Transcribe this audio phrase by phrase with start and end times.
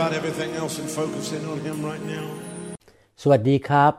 [0.00, 2.26] about everything else and focus in on Him right now.
[3.22, 3.92] สวัสดีครับ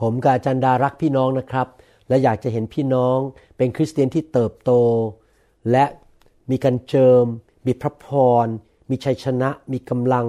[0.00, 1.66] ผมกาจารย์ดารักพี่น้องนะครับ
[2.08, 3.18] และอยากจะเห็นพี่น้อง
[3.56, 4.72] เป็นคริสเตียนที่เติบโต
[5.70, 5.84] และ
[6.50, 7.24] มีการเจิม
[7.66, 8.06] มีพระพ
[8.44, 8.46] ร
[8.90, 10.26] มีชัยชนะ มีกำลัง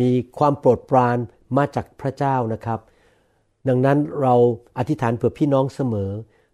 [0.00, 1.18] มีความโปรดปราน
[1.56, 2.80] มาจากพระเจ้านะครับ
[3.68, 4.34] ดังนั้นเรา
[4.78, 6.10] อธิษฐานเผื่อพี่น้องเสมอ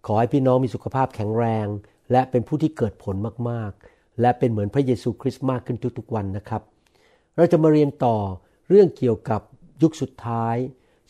[0.06, 1.66] ขอให้พี่น้องมีสุขภาพแข็งแรง
[2.12, 3.16] และเป็นผู้ที่เกิดผล
[3.50, 6.62] มากๆ และเป็นเหมือนพระเยซูคริสต์มากขึ้นทุกๆวันนะครับ
[7.39, 8.17] เราจะมาเรียนต่อ
[8.69, 9.41] เรื่องเกี่ยวกับ
[9.83, 10.56] ยุคสุดท้าย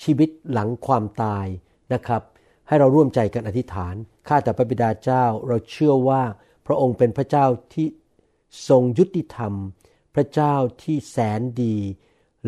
[0.03, 1.47] ชีวิตหลังความตาย
[1.93, 2.23] นะครับ
[2.69, 3.95] ให้เราร่วมใจกันอธิษฐาน
[4.29, 6.23] ข้าแต่พระบิดาเจ้าเราเชื่อว่า
[6.67, 7.87] พระองค์เป็นพระเจ้าที่
[8.69, 9.53] ทรงยุติธรรม
[10.15, 11.77] พระเจ้าที่แสนดี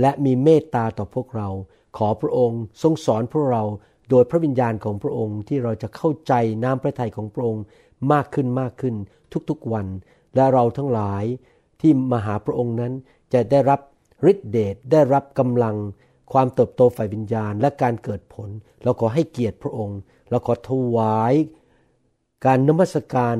[0.00, 1.48] และมีเมตตาต่อพวกเรา
[1.96, 3.62] ขอพระองค์ทรงสอนพวกเรา
[4.10, 6.32] โดยพระวิญญาณของพระองค์ที่เราจะเข้าใจ
[6.64, 7.64] น้ำพระทัยของพระองค์
[8.12, 8.94] มากขึ้นมากขึ้น
[9.50, 9.86] ทุกๆวัน
[10.34, 11.24] และเราทั้งหลาย
[11.80, 12.92] ที่มาหาพระองค์นั้น
[13.34, 13.80] จะได้รับ
[14.30, 15.76] ฤทธิเดชได้รับกำลัง
[16.32, 18.48] ความเติบโตฝ่ายวิญญาณ และการเกิดผล
[18.82, 19.98] เราขอให้เกียรติพระองค์
[20.30, 21.34] เราขอถวาย
[22.44, 23.36] การนมัสการ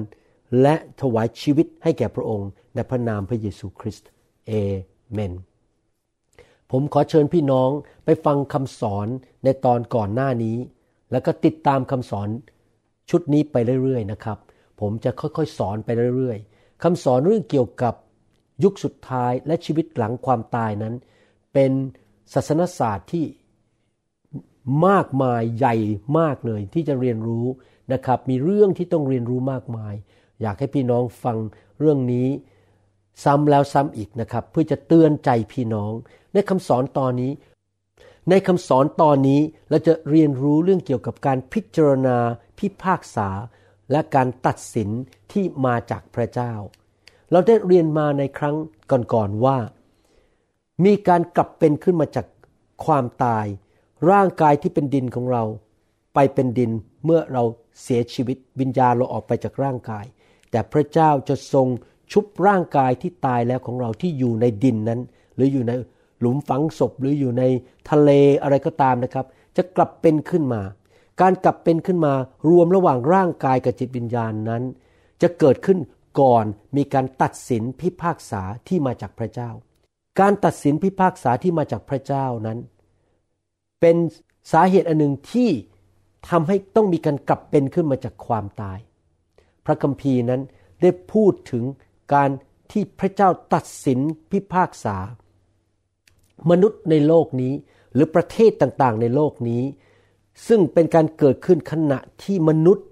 [0.62, 4.08] และถวายชีวิตให้แก่พระองค์ ในพระนามพระเยซูคริสต์
[4.46, 4.52] เอ
[5.12, 5.32] เมน
[6.70, 7.70] ผมขอเชิญพี่น้อง
[8.04, 9.06] ไปฟังคำสอน
[9.44, 10.56] ในตอนก่อนหน้านี้
[11.12, 12.28] แล้วก็ติดตามคำสอน
[13.10, 14.38] ชุดนี้ไปเรื่อยๆนะครับ
[14.80, 17.94] ผมจะค่อยๆ สอนไปเรื่อยๆคำสอนเรื่องเกี่ยวกับ
[18.62, 20.94] ยุคสุดท้ายและชีวิตหลังความตายนั้น
[21.53, 21.72] เป็น
[22.34, 23.25] ศาสนศาสตร์ที่
[24.87, 25.76] มากมายใหญ่
[26.19, 27.47] มากเลยที่จะเรียนรู้
[27.93, 29.94] นะครับ มีเรื่องที่ต้องเรียนรู้มากมาย
[30.41, 31.37] อยากให้พี่น้องฟัง
[31.78, 32.28] เรื่องนี้
[33.25, 35.92] ซ้ำแล้วซ้ำอีกนะครับ เพื่อจะเตือนใจพี่น้อง
[36.32, 37.32] ในคำสอนตอนนี้
[38.31, 42.19] ในคำสอนตอนนี้เราจะเรียนรู้เรื่องเกี่ยวกับการพิจารณา
[42.59, 43.28] พิพากษา
[43.91, 44.88] และการตัดสิน
[45.32, 46.53] ที่มาจากพระเจ้า
[47.30, 48.56] เราได้เรียนมาในครั้ง
[48.91, 49.58] ก่อนๆว่า
[50.84, 52.26] มีการกลับเป็นขึ้นมาจาก
[52.84, 53.46] ความตาย
[54.10, 55.42] ร่างกายที่เป็นดินของเรา
[56.14, 56.70] ไปเป็นดิน
[57.04, 57.42] เมื่อเรา
[57.82, 60.04] เสียชีวิตวิญญาณเราออกไปจากร่างกาย
[60.50, 61.68] แต่พระเจ้าจะทรง
[62.12, 65.00] ชุบร่างกายที่ตายแล้วของเราที่อยู่ในดินนั้น
[65.34, 65.72] หรืออยู่ใน
[66.20, 67.44] หลุมฝังศพหรืออยู่ใน
[67.91, 68.10] ทะเล
[68.42, 69.26] อะไรก็ตามนะครับ
[69.56, 70.62] จะกลับเป็นขึ้นมา
[71.20, 72.14] การกลับเป็นขึ้นมา
[72.50, 74.62] รวมระหว่างร่างกายกับจิตวิญญาณนั้น
[75.22, 75.78] จะเกิดขึ้น
[76.19, 76.44] ก่อน
[76.76, 79.50] มีการตัดสินพิพากษาที่มาจากพระเจ้า
[80.21, 82.59] การตัดสินพิพากษาที่มาจากพระเจ้านั้น
[83.81, 83.97] เป็น
[84.53, 85.50] สาเหตุอันหนึ่งที่
[86.28, 88.78] ทำให้ต้องมีการกลับเป็นขึ้นมาจากความตาย
[89.65, 90.41] พระคัมภีร์นั้น
[90.82, 91.65] ได้พูดถึง
[92.15, 92.31] การ
[92.72, 94.00] ที่พระเจ้าตัดสิน
[94.31, 94.97] พิพากษา
[96.50, 97.53] มนุษย์ในโลกนี้
[97.92, 99.62] หรือประเทศต่างๆ ในโลกนี้
[100.48, 102.87] ซึ่งเป็นการเกิดขึ้นขณะที่มนุษย์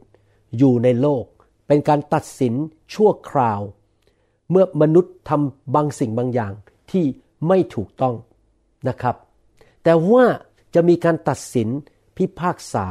[0.58, 1.24] อยู่ในโลก
[1.68, 2.54] เป็นการตัดสิน
[2.94, 3.60] ชั่วคราว
[4.50, 6.52] เมื่อมนุษย์ทำบางสิ่งบางอย่าง
[6.90, 7.04] ที่
[7.48, 8.14] ไม่ถูกต้อง
[8.88, 9.16] นะครับ
[9.84, 10.24] แต่ว่า
[10.74, 11.68] จะมีการตัดสิน
[12.16, 12.86] พิพากษา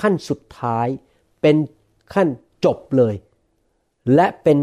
[0.00, 0.86] ขั้นสุดท้าย
[1.42, 1.56] เป็น
[2.14, 2.28] ขั้น
[2.64, 3.14] จบเลย
[4.14, 4.58] และเป็น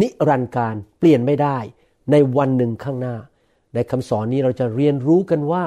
[0.00, 1.58] นิรันดร์การเปลี่ยนไม่ได้
[2.10, 3.16] ในวันหนึ่งข้างหน้า
[3.74, 5.64] ในคำสอนนี้เราจะเรียนรู้กันว่า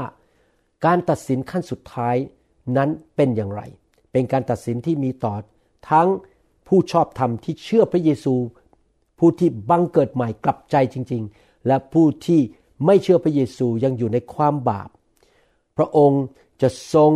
[0.85, 2.15] การตัดสินขั้นสุดท้าย
[2.77, 3.61] นั้นเป็นอย่างไร
[4.11, 5.35] เป็นการตัดสินที่มีต่อ
[5.89, 6.07] ทั้ง
[6.67, 8.35] ผู้ชอบธรรมที่เชื่อพระเยซู
[9.19, 12.41] ผู้ที่บังเกิดใหม่กลับใจจริง ๆ และผู้ที่
[12.85, 14.89] ไม่เชื่อพระเยซูยังอยู่ในความบาป
[15.77, 16.23] พระองค์
[16.61, 17.11] จะทรง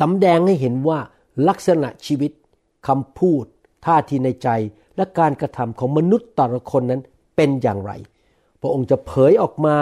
[0.00, 0.98] สำแดงให้เห็นว่า
[1.48, 2.32] ลักษณะชีวิต
[2.86, 3.44] คำพูด
[3.86, 4.48] ท่าทีในใจ
[4.96, 7.02] และการกระทำของมนุษย์แต่ละคนนั้น
[7.36, 7.92] เป็นอย่างไร
[8.60, 9.76] พระองค์จะเผยออกมา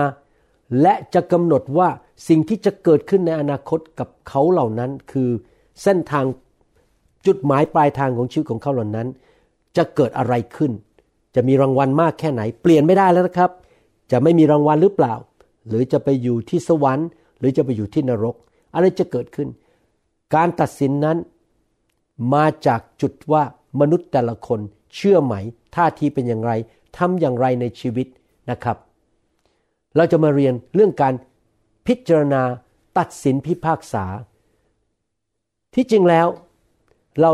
[0.83, 1.89] และจะกำหนดว่า
[2.29, 5.31] สิ่งที่จะเกิดขึ้นในอนาคตกับเขาเหล่านั้นคือ
[5.83, 6.25] เส้นทาง
[7.29, 9.09] จุดหมายปลายทางของชีวิตของเขาเหล่านั้น
[9.77, 10.73] จะเกิดอะไรขึ้น
[11.35, 13.51] จะมีรางวัลมากแค่ไหน เปลี่ยนไม่ได้แล้วนะครับ
[14.11, 15.15] จะไม่มีรางวัลหรือเปล่า
[15.69, 17.09] หรือจะไปอยู่ที่สวรรค์
[17.39, 18.37] หรือจะไปอยู่ที่นรก
[18.75, 19.49] อะไรจะเกิดขึ้น
[20.35, 21.17] การตัดสินนั้น
[22.35, 23.43] มาจากจุดว่า
[23.81, 24.61] มนุษย์แต่ละคน
[24.95, 25.35] เชื่อไหม
[25.75, 26.53] ท่าทีเป็นอย่างไร
[26.97, 28.07] ทำอย่างไรในชีวิต
[28.51, 28.77] นะครับ
[29.97, 31.15] เราจะมาเรียนเรื่องการ
[31.87, 32.43] พิจารณา
[32.99, 34.05] ตัดสินพิพากษา
[35.75, 36.27] ที่จริงแล้ว
[37.21, 37.33] เรา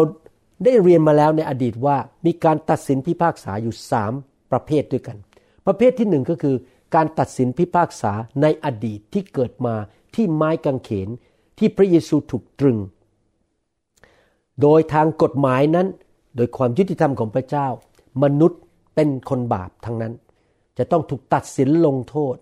[0.65, 1.97] ได้เรียนมาแล้วในอดีตว่า
[2.27, 4.13] มีการตัดสินพิพากษาอยู่สาม
[4.51, 5.17] ประเภทด้วยกัน
[5.67, 6.57] ประเภทที่หนึ่งก็คือ
[6.95, 9.75] การตัดสินพิพากษาในอดีตที่เกิดมา
[10.15, 11.09] ที่ไม้กางเขน
[11.59, 12.79] ที่พระเยซูถูกตรึง
[14.61, 15.87] โดยทางกฎหมายนั้น
[16.37, 17.67] โดยความยุติธรรมของพระเจ้า
[18.23, 18.61] มนุษย์
[18.95, 20.13] เป็นคนบาปทั้งนั้น
[20.79, 22.37] จะต้องถูกตัดสินลงโทษ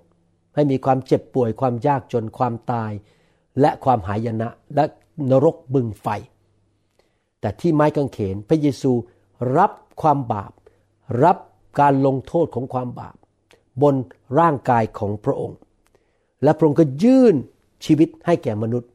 [0.54, 2.92] ให้มีความเจ็บป่วยความยากจนความตาย
[3.60, 4.84] และความหายนะและ
[5.30, 6.06] นรกบึงไฟ
[7.42, 8.92] แต่ที่ไม้กางเขนพระเยซู
[9.56, 9.72] รับ
[10.02, 10.52] ความบาป
[11.24, 11.38] รับ
[11.80, 13.16] การลงโทษของความบาป
[13.82, 13.94] บน
[14.38, 15.58] ร่างกายของพระองค์
[16.42, 17.34] และพระองค์ก็ยื่น
[17.84, 18.90] ชีวิตให้แก่มนุษย์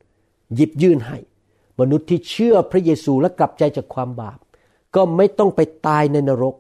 [0.56, 1.18] หยิบยื่นให้
[1.80, 4.40] มนุษย์ที่เชื่อพระเยซูและกลับใจจากความบาป
[4.96, 6.56] ก็ไม่ต้องไปตายในนรก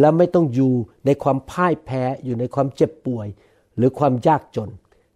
[0.00, 0.72] และไม่ต้องอยู่
[1.06, 3.26] ในความพ่ายแพ้อยู่ในความเจ็บป่วย
[3.76, 4.70] หรือความยากจน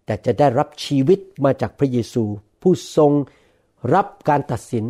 [0.05, 2.23] แต่จะได้รับชีวิตมาจากพระเยซู
[2.61, 3.11] ผู้ทรง
[3.93, 4.85] รับการตัดสิน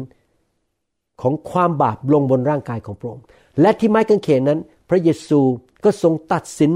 [1.22, 3.26] ของความบาปลงบนร่างกายของพระองค์
[3.62, 5.40] และที่ไม้กางเขนนั้น พระเยซู
[5.84, 6.72] ก็ทรงตัดสิน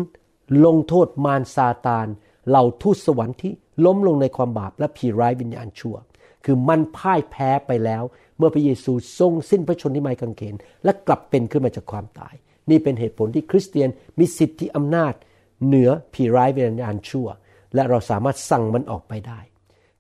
[0.66, 2.08] ลงโทษมารซาตาน
[2.48, 3.54] เหล่าทูตสวรรค์ที่
[3.86, 5.96] ล้มลงในความบาปและผีร้ายวิญญาณชั่ว
[6.46, 8.04] คือมันพ่ายแพ้ไปแล้ว
[8.38, 12.34] เมื่อพระเยซูทรงสิ้นพระชนที่ไม้กางเขน และกลับเป็นขึ้นมาจากความตาย
[12.70, 13.90] นี่เป็นเหตุผลที่คริสเตียน
[14.20, 15.14] มีสิทธิอำนาจ
[15.66, 17.28] เหนือผีร้ายวิญญาณชั่ว
[17.76, 19.40] และเราสามารถสั่งมันออกไปได้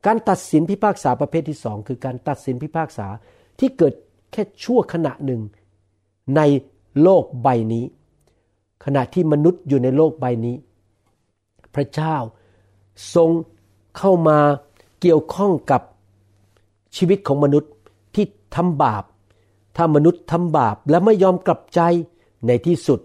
[0.05, 3.07] การตัดสินพิพากษาประเภทที่สองคือการตัดสินพิพากษา
[3.59, 3.93] ที่เกิด
[4.33, 5.41] แค่ชั่วขณะหนึ่ง
[6.35, 6.41] ใน
[7.01, 7.85] โลกใบนี้
[8.85, 10.55] ขณะที่มนุษย์อยู่ในโลกใบนี้
[11.75, 12.15] พระเจ้า
[13.15, 13.29] ทรง
[13.97, 14.39] เข้ามา
[15.01, 15.81] เกี่ยวข้องกับ
[16.95, 17.71] ชีวิตของมนุษย์
[18.15, 18.25] ที่
[18.55, 19.03] ทำบาป
[19.75, 21.81] ถ้ามนุษย์ทำบาปและไม่ยอมกลับใจ
[22.47, 22.99] ในที่สุด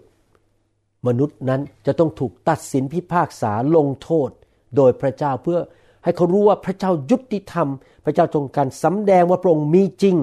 [1.07, 4.29] มนุษย์นั้นจะต้องถูกตัดสินพิพากษาลงโทษ
[4.75, 5.59] โดยพระเจ้าเพื่อ
[6.03, 7.67] ให้เขารู้ว่าพระเจ้ายุติธรรม
[8.05, 10.15] พระเจ้าทรงการสำแดงว่าพระองค์มีจริง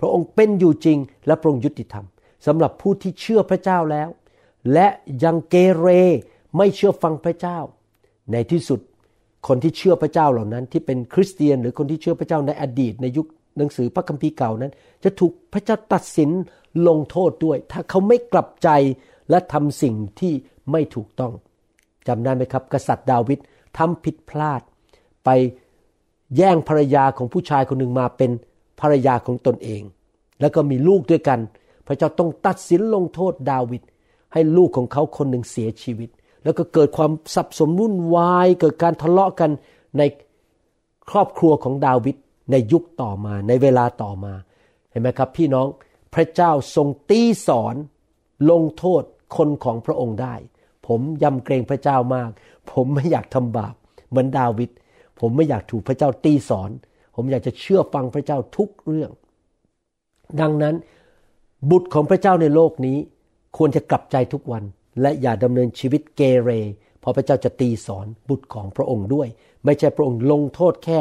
[0.00, 2.04] พระองค์เป็นอยู่จริงและพระองค์ยุติธรรม
[2.46, 4.08] สำหรับผู้ที่เชื่อพระเจ้าแล้ว
[4.72, 4.88] และ
[5.24, 5.86] ยังเกเร
[6.56, 7.58] ไม่เชื่อฟังพระเจ้า
[8.32, 8.80] ในที่สุด
[9.48, 14.72] คนที่เชื่อพระเจ้าเหล่านั้น ที่เป็นคริสเตียนหรือคนที่เชื่อพระเจ้าในอดีตในยุคหนังสือพระคัมภีร์เก่านั้น
[15.04, 16.30] จะถูกพระเจ้าตัดสิน
[16.88, 18.68] ลงโทษด้วย ถ้าเขาไม่กลับใจ
[19.30, 20.32] และทำสิ่งที่
[20.72, 21.32] ไม่ถูกต้อง
[22.08, 23.38] จำได้ไหมครับ กษัตริย์ดาวิด
[23.78, 24.62] ทำผิดพลาด
[25.24, 25.28] ไป
[26.36, 28.30] แย่งภรรยาของผู้ชายคนหนึ่งมาเป็น
[28.80, 29.82] ภรรยาของตนเอง
[30.40, 31.40] แล้วก็มีลูกด้วยกัน
[31.86, 33.82] พระเจ้าต้องตัดสินลงโทษดาวิด
[34.32, 36.10] ให้ลูกของเขาคนหนึ่งเสียชีวิต
[36.44, 39.50] แล้วก็เกิดความสับสนวุ่นวายเกิดการทะเลาะกัน
[39.98, 40.02] ใน
[41.10, 42.16] ครอบครัวของดาวิด
[42.50, 44.34] ในยุคต่อมาในเวลาต่อมา
[44.90, 45.66] เห็นไหมครับ พี่น้อง
[46.14, 47.74] พระเจ้าทรงตีสอน
[48.50, 49.02] ลงโทษ
[49.36, 50.34] คนของพระองค์ได้
[50.86, 52.30] ผมยำเกรงพระเจ้ามาก
[52.72, 53.74] ผมไม่อยากทำบาป
[54.08, 54.70] เหมือนดาวิด
[55.20, 56.70] ผมไม่อยากถูกพระเจ้าตีสอน
[57.20, 59.10] ผมอยากจะเชื่อฟังพระเจ้าทุกเรื่อง
[60.40, 60.74] ดังนั้น
[61.70, 62.98] บุตรของพระเจ้าในโลกนี้
[63.56, 64.64] ควรจะกลับใจทุกวัน
[65.00, 66.50] และอย่าดำเนินชีวิตเกเร
[67.00, 69.28] เพราะพระเจ้าจะตีสอนบุตรของพระองค์ด้วย
[69.64, 71.00] ไม่ใช่พระองค์ลงโทษแค่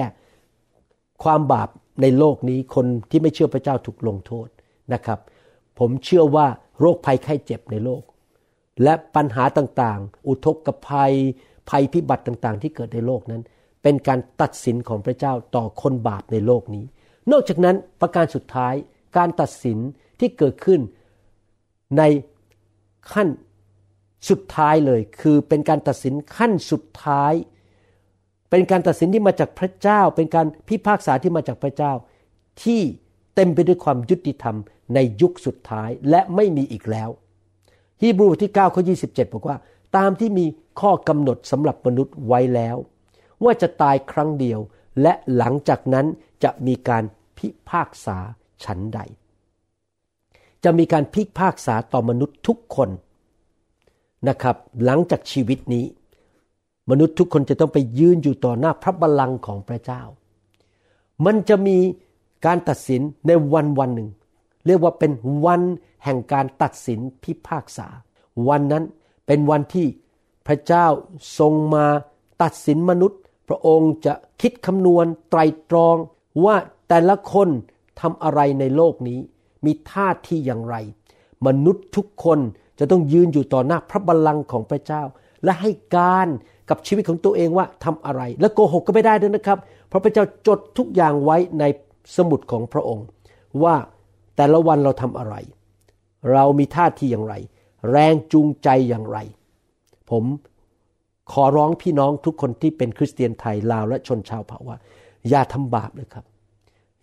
[1.24, 1.70] ความบาป
[2.02, 4.48] ในโลกนี้คนที่ไม่เชื่อพระเจ้าถูกลงโทษ
[4.94, 5.20] นะครับ
[5.80, 6.48] ผมเชื่อว่า
[6.80, 8.04] โรคภัยไข้เจ็บในโลก
[8.84, 11.14] และปัญหาต่างๆ อุทกภัย
[11.70, 13.44] ภัยพิบัติต่างๆ ที่เกิดในโลกนั้น
[13.90, 16.86] เป็นการตัดสินของพระเจ้าต่อคนบาปในโลกนี้
[17.32, 18.74] นอกจากนั้นประการสุดท้าย
[19.18, 19.78] การตัดสิน
[20.20, 20.80] ที่เกิดขึ้น
[21.98, 22.04] ใน
[23.14, 23.28] ขั้น
[24.30, 27.34] สุดท้ายเลย คือเป็นการตัดสินขั้นสุดท้าย
[28.50, 31.94] เป็นการตัดสินที่มาจากพระเจ้า เป็นการพิพากษาที่มาจากพระเจ้า
[32.64, 32.82] ที่
[33.36, 34.56] เต็มไปด้วยความยุติธรรม
[34.94, 37.10] ในยุคสุดท้ายและไม่มีอีกแล้ว
[38.02, 39.58] ฮีบรูที่9ข้อ27 บอกว่า
[39.98, 40.46] ตามที่มี
[40.82, 42.78] ข้อกำหนดสำหรับมนุษย์ไว้แล้ว
[43.44, 44.60] ว่าจะตายครั้งเดียว
[45.02, 46.06] และหลังจากนั้น
[46.44, 47.04] จะมีการ
[47.38, 48.18] พิพากษา
[48.64, 49.00] ฉันใด
[50.64, 52.90] จะมีการพิพากษาต่อมนุษย์ทุกคน
[54.28, 55.86] นะครับ หลังจากชีวิตนี้
[56.90, 60.02] มนุษย์ทุกคนจะต้องไปยืนอยู่ต่อหน้าพระบัลลังก์ของพระเจ้า
[61.26, 61.78] มันจะมี
[62.46, 64.10] การตัดสินในวันวันหนึ่ง
[64.66, 65.12] เรียกว่าเป็น
[65.46, 65.62] วัน
[66.04, 67.88] แห่งการตัดสินพิพากษา
[68.48, 68.84] วันนั้น
[69.28, 69.88] เป็นวันที่
[70.48, 70.86] พระเจ้า
[71.38, 71.86] ทรงมา
[72.42, 75.40] ตัดสินมนุษย์ พระองค์จะคิดคำนวณไตร
[75.70, 75.96] ตรอง
[76.46, 76.56] ว่า
[76.90, 77.50] แต่ละคน
[78.02, 79.20] ทำอะไรในโลกนี้
[79.66, 80.76] มีท่าทีอย่างไร
[81.48, 82.40] มนุษย์ทุกคน
[82.80, 85.04] จะต้องยืนอยู่ต่อหน้าพระบัลลังก์ของพระเจ้า
[85.44, 86.28] และให้การ
[86.70, 91.64] กับชีวิตของตัวเองว่าทำอะไร และโกหกก็ไม่ได้ด้วยนะครับ เพราะพระเจ้าจดทุกอย่างไว้ใน
[92.16, 93.06] สมุดของพระองค์
[93.64, 93.76] ว่า
[94.36, 95.36] แต่ละวันเราทำอะไร
[96.32, 97.34] เรามีท่าทีอย่างไร
[97.92, 99.18] แรงจูงใจอย่างไร
[100.10, 100.24] ผม
[101.32, 104.78] ขอร้องพี่น้องทุกคนที่เป็นคริสเตียนไทยลาวและชนชาวเผ่าว่า
[105.30, 106.26] อย่าทำบาปเลยครับ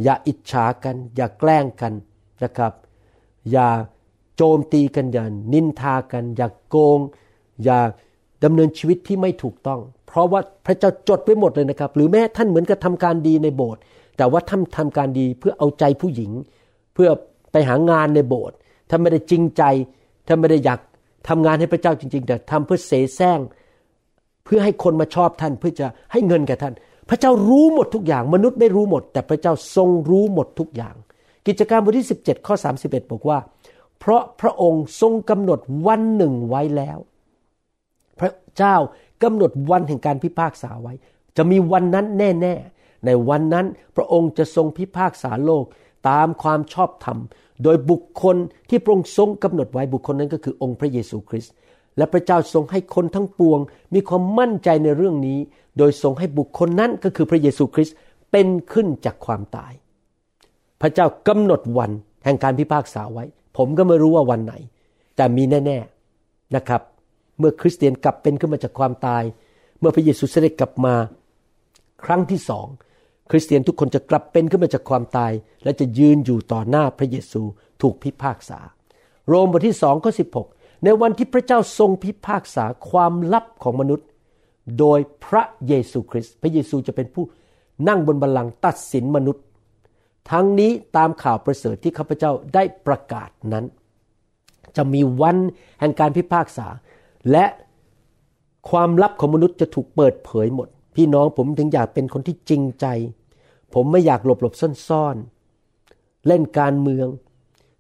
[0.03, 1.93] อย่าอิจฉากัน อย่าแกล้งกัน
[2.45, 2.73] นะครับ
[3.53, 3.69] อย่า
[4.37, 7.01] โจมตีกันอย่านินทากัน อย่าโกง
[7.65, 7.79] อย่า
[8.45, 13.81] ดำเนินชีวิตที่ไม่ถูกต้อง เพราะว่าพระเจ้าจดไว้หมดเลยนะครับ หรือแม้ท่านเหมือนกับทำการดีในโบสถ์
[14.17, 16.31] แต่ว่าท่านทำการดีเพื่อเอาใจผู้หญิง
[16.95, 17.09] เพื่อ
[17.53, 18.57] ไปหางานในโบสถ์
[18.91, 19.63] ท่านไม่ได้จริงใจ
[20.27, 20.81] ท่านไม่ได้อยาก
[21.29, 23.39] ทำงานให้พระเจ้าจริง ๆ แต่ทำเพื่อเสแสร้ง
[24.45, 26.75] เพื่อให้คนมาชอบท่านเพื่อจะให้เงินแก่ท่าน
[27.09, 30.95] พระเจ้ารู้หมดทุกอย่าง มนุษย์ไม่รู้หมด แต่พระเจ้าทรงรู้หมดทุกอย่าง
[31.47, 33.39] กิจการบทที่ 17 ข้อ 31 บอกว่า
[33.99, 36.99] เพราะพระองค์ทรงกำหนดวันหนึ่งไว้แล้ว
[38.21, 38.77] พระเจ้า
[39.23, 40.93] กำหนดวันแห่งการพิพากษาไว้
[41.37, 45.65] จะมีวันนั้นแน่ๆ ในวันนั้นพระองค์จะทรงพิพากษาโลก
[46.09, 47.19] ตามความชอบธรรม
[47.63, 48.37] โดยบุคคล
[48.69, 51.53] ที่พระองค์ทรงกำหนดไว้บุคคลนั้นก็คือองค์พระเยซูคริสต์
[51.97, 53.61] และพระเจ้าทรงให้คนทั้งปวง
[53.95, 55.39] มีความมั่นใจในเรื่องนี้
[55.79, 57.97] โดยทรงให้บุคคลนั้นก็คือพระเยซูคริสต์
[58.31, 59.73] เป็นขึ้นจากความตาย
[60.81, 61.91] พระเจ้ากำหนดวัน
[62.25, 63.25] แห่งการพิพากษาไว้
[63.57, 64.55] ผมก็ไม่รู้ว่าวันไหน
[65.17, 66.83] แต่มีแน่ๆนะครับ
[67.39, 69.23] เมื่อคริสเตียนกลับเป็นขึ้นมาจากความตาย
[69.81, 70.95] เมื่อพระเยซูเสด็จกลับมา
[72.05, 72.67] ครั้งที่สอง
[73.31, 75.33] คริสเตียนทุกคนจะกลับเป็นขึ้นมาจากความตาย
[75.65, 77.43] และจะยืนอยู่ต่อหน้าพระเยซู
[77.83, 78.59] ถูกพิพากษา
[79.29, 80.49] โรมบทที่สองข้อสิบหก
[80.85, 84.09] ในวันที่พระเจ้าทรงพิพากษาความลับของมนุษย์
[84.79, 87.25] โดยพระเยซูคริสต์พระเยซูจะเป็นผู้
[87.89, 89.45] นั่งบนบัลลังก์ตัดสินมนุษย์
[90.31, 93.65] ทั้งนี้ตามข่าวประเสริฐที่ข้าพเจ้าได้ประกาศนั้น
[94.77, 95.37] จะมีวัน
[95.81, 96.67] แห่งการพิพากษา
[97.31, 97.45] และ
[98.71, 102.87] ความลับของมนุษย์จะถูกเปิดเผยหมด พี่น้องผมถึงอยากเป็นคนที่จริงใจ
[103.75, 104.55] ผมไม่อยากหลบหลบ
[104.89, 107.07] ซ่อนๆเล่นการเมือง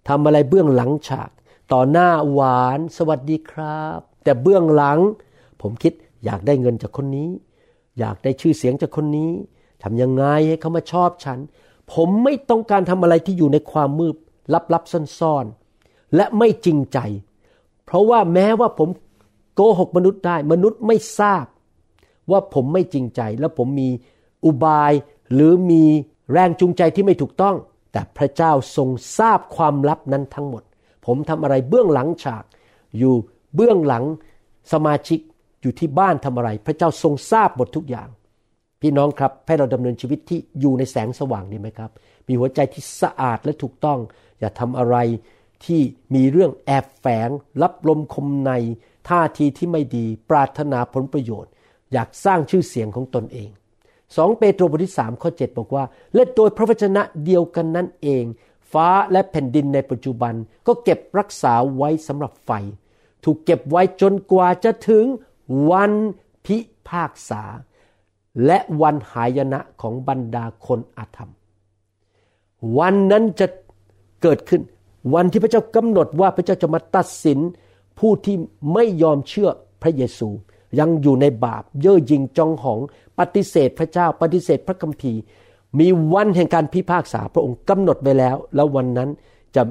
[0.08, 1.30] ทำอะไรเบื้องหลังฉาก
[1.73, 4.99] ต่อหน้าหวานสวัสดีครับ แต่เบื้องหลัง
[5.61, 5.92] ผมคิด
[6.25, 7.28] อยากได้เงินจากคนนี้
[7.99, 9.30] อยากได้ชื่อเสียงจากคนนี้
[9.83, 11.38] ทำยังไงให้เขามาชอบฉัน
[11.92, 14.16] ผมไม่ต้องการทำอะไรที่อยู่ในความมืด
[14.75, 16.99] ลับๆซ่อนๆและไม่จริงใจ
[17.85, 18.88] เพราะว่าแม้ว่าผม
[19.54, 21.44] โกหกมนุษย์ได้ มนุษย์ไม่ทราบ
[22.30, 23.88] ว่าผมไม่จริงใจ และผมมี
[24.44, 24.92] อุบาย
[25.33, 25.85] หรือมี
[26.33, 27.56] แรงจูงใจที่ไม่ถูกต้อง
[27.92, 30.62] แต่พระเจ้าทรงทราบความลับนั้นทั้งหมด
[31.06, 32.44] ผมทำอะไรเบื้องหลังฉาก
[32.99, 33.14] อยู่
[33.54, 34.04] เบื้องหลัง
[34.73, 35.18] สมาชิก
[35.62, 38.08] อยู่ที่บ้านทำอะไร พระเจ้าทรงทราบหมดทุกอย่าง
[38.80, 41.90] พี่น้องครับให้เราดำเนินชีวิตที่อยู่ในแสงสว่างดีไหมครับ
[42.26, 43.99] มีหัวใจที่สะอาดและถูกต้อง
[44.40, 44.96] อย่าทำอะไร
[45.64, 45.80] ที่
[46.14, 47.28] มีเรื่องแอบแฝง
[47.62, 48.52] รับลมคมใน
[49.08, 51.50] ท่าทีที่ไม่ดี ปรารถนาผลประโยชน์
[51.92, 53.50] อยากสร้างชื่อเสียงของตนเอง
[54.16, 55.84] สองเปโตรบทที่สามข้อ7บอกว่า
[56.14, 58.25] และโดยพระวจนะเดียวกันนั้นเอง
[58.73, 60.35] ฟ้าและแผ่นดินในปัจจุบัน
[60.66, 62.50] ก็เก็บรักษาไว้สำหรับไฟ
[63.25, 65.04] ถูกเก็บไว้จนกว่าจะถึง
[65.71, 65.92] วัน
[66.47, 67.42] พิพากษา
[68.47, 71.30] และวันหายนะของบรรดาคนอาธรรม
[72.78, 73.47] วันนั้นจะ
[74.23, 74.62] เกิดขึ้น
[75.14, 77.38] วันที่พระเจ้ากำหนดว่าพระเจ้าจะมาตัดสิน
[77.99, 78.37] ผู้ที่
[78.73, 79.50] ไม่ยอมเชื่อ
[79.83, 80.28] พระเยซู
[80.78, 82.80] ยังอยู่ในบาป เย่อหยิ่งจองหอง
[83.18, 85.21] ปฏิเสธพระเจ้า ปฏิเสธพระคัมภีร์
[85.81, 89.11] มีวันแห่งการพิพากษาพระองค์กำหนดไว้แล้ว แล้ววันนั้น
[89.57, 89.62] จะ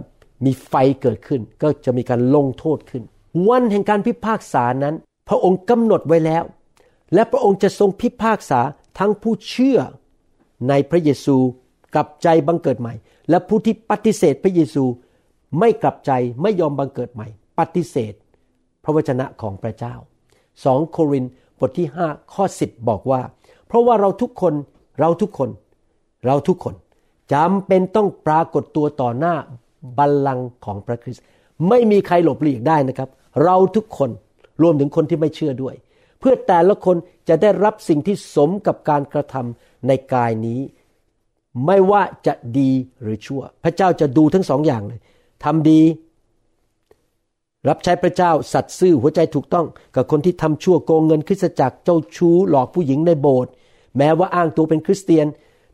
[0.45, 3.03] มีไฟเกิดขึ้น ก็จะมีการลงโทษขึ้น
[3.50, 4.95] วันแห่งการพิพากษานั้น
[5.29, 6.43] พระองค์กำหนดไว้แล้ว
[7.13, 8.60] และพระองค์จะทรงพิพากษา
[9.00, 9.79] ทั้งผู้เชื่อ
[10.69, 11.38] ในพระเยซู
[11.95, 12.93] กลับใจบังเกิดใหม่
[13.29, 14.83] และผู้ที่ปฏิเสธพระเยซู
[15.60, 17.27] ไม่กลับใจไม่ยอมบังเกิดใหม่
[17.60, 18.13] ปฏิเสธ
[18.83, 19.95] พระวจนะของพระเจ้า
[20.65, 23.22] สองโครินธ์บทที่ 5 ข้อ 10 บอกว่า
[23.67, 24.53] เพราะว่าเราทุกคน
[25.00, 25.50] เราทุกคน
[26.25, 26.75] เราทุกคน
[27.33, 29.35] จำเป็นต้องปรากฏตัวต่อหน้า
[29.97, 31.23] บัลลังก์ของพระคริสต์
[31.69, 33.09] ไม่มีใครหลบหลีกได้นะครับ
[33.43, 34.09] เราทุกคน
[34.61, 35.75] รวมถึงคนที่ไม่เชื่อด้วย
[36.19, 36.95] เพื่อแต่ละคน
[37.29, 40.61] จะได้รับสิ่งที่สมกับการกระทำในกายนี้
[41.65, 44.99] ไม่ว่าจะดีหรือชั่ว พระเจ้าจะดูทั้งสองอย่างเลย
[45.43, 45.81] ทำดี
[47.69, 49.65] รับใช้พระเจ้าสัตย์ซื่อหัวใจถูกต้อง
[49.95, 53.51] กับคนที่ทำชั่วโกงเงินคริสตจักรเจ้าชู้หลอกผู้หญิงในโบสถ์
[53.97, 55.27] แม้ว่าอ้างตัวเป็นคริสเตียน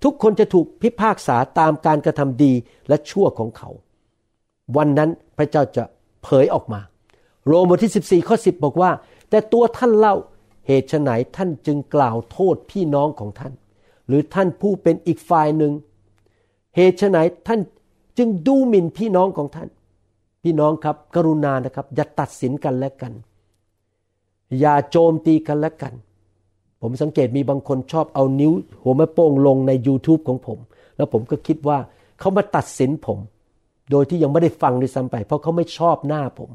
[0.03, 2.53] ทุกคนจะถูกพิพากษาตามการกระทำดี
[2.87, 3.69] และชั่วของเขา
[4.77, 5.83] วันนั้นพระเจ้าจะ
[6.23, 6.81] เผยออกมา
[7.45, 8.91] โรมบทที่ 14 ข้อ 10 บอกว่า
[9.29, 10.15] แต่ตัวท่านเล่า
[10.67, 13.53] เหตุไหนท่านจึงกล่าวโทษพี่น้องของท่าน
[14.07, 15.73] หรือท่านผู้เป็นอีกฝ่ายหนึ่ง
[16.75, 17.59] เหตุไหนท่าน
[18.17, 19.69] จึงดูหมิ่นพี่น้องของท่าน
[20.43, 23.13] พี่น้องครับกรุณานะครับ อย่าตัดสินกันและกัน
[24.59, 25.93] อย่าโจมตีกันและกัน
[26.81, 28.51] ผมสังเกตมีบางคนชอบเอานิ้ว
[28.83, 30.59] หัวแม่โป้งลงใน YouTube ของผม
[30.97, 31.77] แล้วผมก็คิดว่า
[32.19, 33.19] เขามาตัดสินผม
[33.91, 36.49] โดยที่ยังไม่ได้ฟังด้วยซ้ำไป เพราะเขาไม่ชอบหน้าผม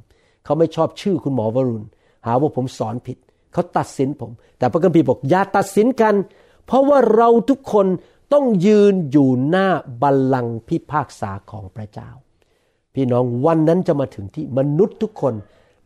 [0.45, 1.87] เขาไม่ชอบชื่อคุณหมอวรุณ
[2.27, 3.17] หาว่าผมสอนผิด
[3.53, 6.15] เขาตัดสินผม แต่พระคัมภีร์บอกอย่าตัดสินกัน
[6.67, 7.87] เพราะว่าเราทุกคน
[8.33, 9.69] ต้องยืนอยู่หน้า
[10.03, 12.11] บัลลังก์พิพากษาของพระเจ้า
[12.95, 15.35] พี่น้องวันนั้นจะมาถึงที่มนุษย์ทุกคน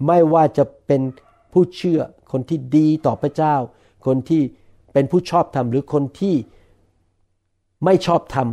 [0.07, 1.03] ไม่ว่าจะเป็น
[1.53, 2.01] ผู้เชื่อ
[2.33, 3.55] คนที่ดีต่อพระเจ้า
[4.07, 4.43] คนที่
[4.93, 6.37] เป็นผู้ชอบธรรมหรือคนที่
[7.85, 8.49] ไม่ชอบธรรม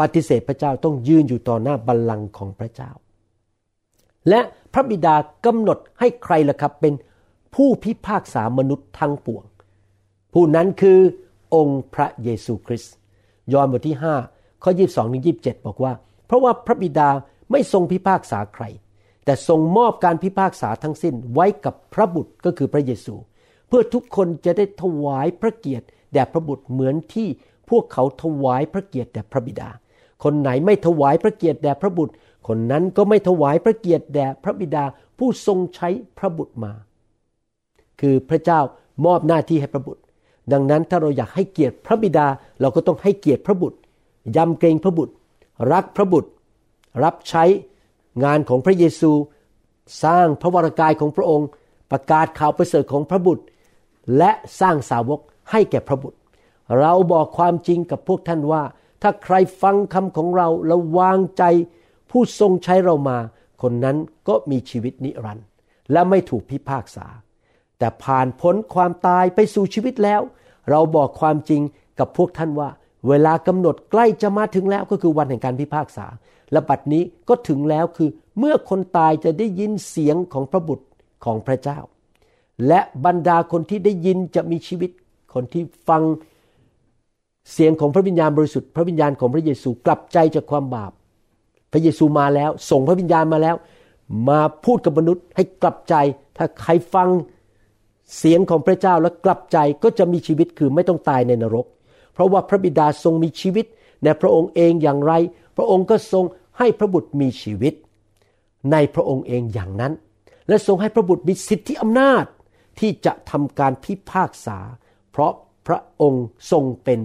[0.00, 2.90] ปฏิเสธพระเจ้าต้องยืนอยู่ต่อหน้าบัลลังก์ของพระเจ้า
[4.28, 4.40] และ
[4.72, 5.14] พระบิดา
[5.46, 6.94] กำหนดให้ใครล่ะครับเป็น
[7.54, 9.44] ผู้พิพากษามนุษย์ทั้งปวง
[10.34, 10.98] ผู้นั้นคือ
[11.54, 12.94] องค์พระเยซูคริสต์
[13.52, 13.96] ยอห์นบทที่
[14.30, 15.92] 5 ข้อ 22ถึง27 บอกว่า
[16.26, 17.08] เพราะว่าพระบิดา
[17.50, 18.64] ไม่ทรงพิพากษาใคร
[19.24, 23.14] แต่ทรงมอบการพิพากษาทั้งสิ้นไว้กับพระบุตรก็คือพระเยซู
[23.74, 27.28] พื่อทุกคนจะได้ถวายพระเกียรติแด่พระบุตรเหมือนที่
[27.70, 29.68] พวกเขาถวายพระเกียรติแด่พระบิดา
[30.22, 32.14] คนไหนไม่ถวายพระเกียรติแด่พระบุตร
[32.48, 34.84] คนนั้นก็ไม่ถวายพระเกียรติแด่พระบิดา
[35.18, 35.88] ผู้ทรงใช้
[36.18, 36.72] พระบุตรมา
[38.00, 38.60] คือพระเจ้า
[39.04, 40.02] มอบหน้าที่ให้พระบุตร
[40.52, 42.26] ดังนั้นถ้าเราอยากให้เกียรติพระบิดา
[42.60, 43.78] เราก็ต้องให้เกียรติพระบุตร
[44.36, 45.14] ยำเกรงพระบุตร
[45.72, 46.30] รักพระบุตร
[47.04, 47.44] รับใช้
[48.24, 49.12] งานของพระเยซู
[50.04, 51.48] สร้างพระวรากายของพระองค์
[51.90, 53.44] ประกาศข่าวประเสริฐของพระบุตร
[54.18, 54.30] และ
[54.60, 56.18] สร้างสาวกให้แก่พระบุตร
[56.80, 58.62] เราบอกความจริงกับพวกท่านว่า
[59.02, 61.42] ถ้าใครฟังคำของเราแล้ววางใจ
[62.10, 63.18] ผู้ทรงใช้เรามา
[63.62, 63.96] คนนั้น
[64.28, 65.46] ก็มีชีวิตนิรันดร์
[65.92, 67.06] และไม่ถูกพิพากษา
[67.78, 70.20] แต่ผ่านพ้นความตายไปสู่ชีวิตแล้ว
[70.70, 71.62] เราบอกความจริง
[71.98, 72.68] กับพวกท่านว่า
[73.08, 76.06] เวลากำหนดใกล้จะมาถึงแล้วก็คือวันแห่งการพิพากษา
[76.52, 80.86] และบัดนี้ก็ถึงแล้วคือเมื่อคนตายจะได้ยินเสียงของพระบุตร
[81.24, 81.78] ของพระเจ้า
[82.66, 84.90] และบรรดาคนที่ได้ยินจะมีชีวิต
[85.34, 86.02] คนที่ฟัง
[87.52, 90.92] เสียงของพระวิญญาณบริสุทธิ์ พระวิญญาณของพระเยซูกลับใจจากความบาป
[91.72, 93.56] พระเยซูมาแล้ว ส่งพระวิญญาณมาแล้ว
[94.28, 95.94] มาพูดกับมนุษย์ให้กลับใจ
[96.36, 97.08] ถ้าใครฟัง
[98.18, 101.66] เสียงของพระเจ้าและกลับใจก็จะมีชีวิตคือไม่ต้องตายในนรก
[102.12, 103.66] เพราะว่าพระบิดาทรงมีชีวิต
[104.04, 105.12] ในพระองค์เองอย่างไร
[105.56, 106.24] พระองค์ก็ทรง
[106.58, 107.74] ให้พระบุตรมีชีวิต
[108.72, 109.92] ในพระองค์เองอย่างนั้น
[110.48, 112.24] และทรงให้พระบุตรมีสิทธิอำนาจ
[112.78, 114.58] ที่จะทำการพิพากษา
[115.10, 115.32] เพราะ
[115.66, 117.00] พระองค์ทรงเป็น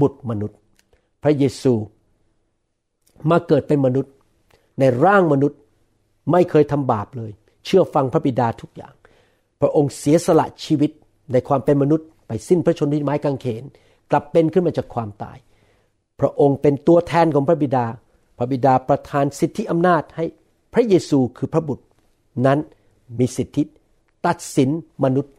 [0.00, 0.58] บุตรมนุษย์
[1.22, 1.74] พระเยซู
[3.30, 4.12] มาเกิดเป็นมนุษย์
[4.80, 5.60] ในร่างมนุษย์
[6.32, 7.30] ไม่เคยทำบาปเลย
[7.64, 8.94] เชื่อฟังพระบิดาทุกอย่าง
[9.60, 10.90] พระองค์เสียสละชีวิต
[11.32, 13.64] ในความเป็นมนุษย์ไปสิ้นพระชนม์ที่ไม้กางเขน
[14.10, 15.38] กลับเป็นขึ้นมาจากความตาย
[16.20, 17.86] พระองค์เป็นตัวแทนของพระบิดา
[18.38, 20.24] พระบิดาประทานสิทธิอำนาจให้
[20.74, 21.84] พระเยซูคือพระบุตร
[22.46, 22.58] นั้น
[23.18, 23.62] มีสิทธิ
[24.26, 24.70] ตัดสิน
[25.04, 25.34] มนุษย์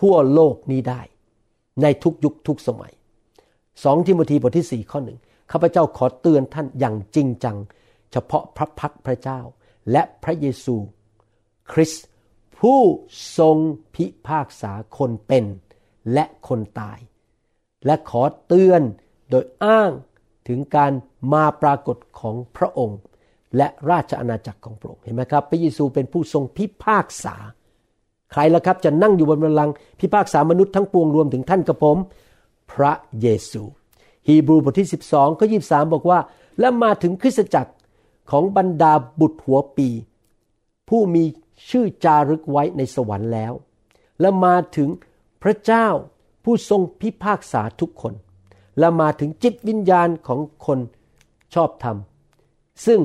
[0.00, 1.02] ทั่วโลกนี้ได้
[1.82, 2.92] ในทุกยุคทุกสมัย
[3.84, 5.18] สองทิโมธีบทที่สี่ข้อหนึ่ง
[5.50, 7.56] ข้าพเจ้าขอเตือนท่านอย่างจริงจัง
[8.12, 9.40] เฉพาะพระพักพระเจ้า
[9.92, 10.76] และพระเยซู
[11.72, 12.04] คริสต์
[12.58, 12.80] ผู้
[13.38, 13.56] ทรง
[13.94, 15.44] พิพากษาคนเป็น
[16.12, 16.98] และคนตาย
[17.86, 18.82] และขอเตือน
[19.30, 19.90] โดยอ้าง
[20.48, 20.92] ถึงการ
[21.32, 22.98] มาปรากฏของพระองค์
[23.56, 27.36] และราชอาณาจักรของพระองค์เห็นไหมครับ พระเยซูเป็นผู้ทรงพิพากษา
[28.32, 31.96] ใครล่ะครับจะนั่งอยู่บนบัลลังก์พิพากษามนุษย์ทั้งปวงรวมถึงท่านกับผม
[32.72, 33.62] พระเยซู
[34.28, 36.18] ฮีบรูบทที่ 12ข้อ23 บอกว่า
[36.60, 37.72] และมาถึงคริสตจักร
[38.30, 39.88] ของบรรดาบุตรหัวปี
[40.88, 41.24] ผู้มี
[41.70, 43.52] ชื่อจารึกไว้ในสวรรค์แล้ว
[44.20, 44.88] และมาถึง
[45.42, 45.86] พระเจ้า
[46.44, 48.14] ผู้ทรงพิพากษาทุกคน
[48.78, 50.78] และมาถึงจิตวิญญาณของคน
[51.54, 51.96] ชอบธรรม
[52.86, 53.00] ซึ่ง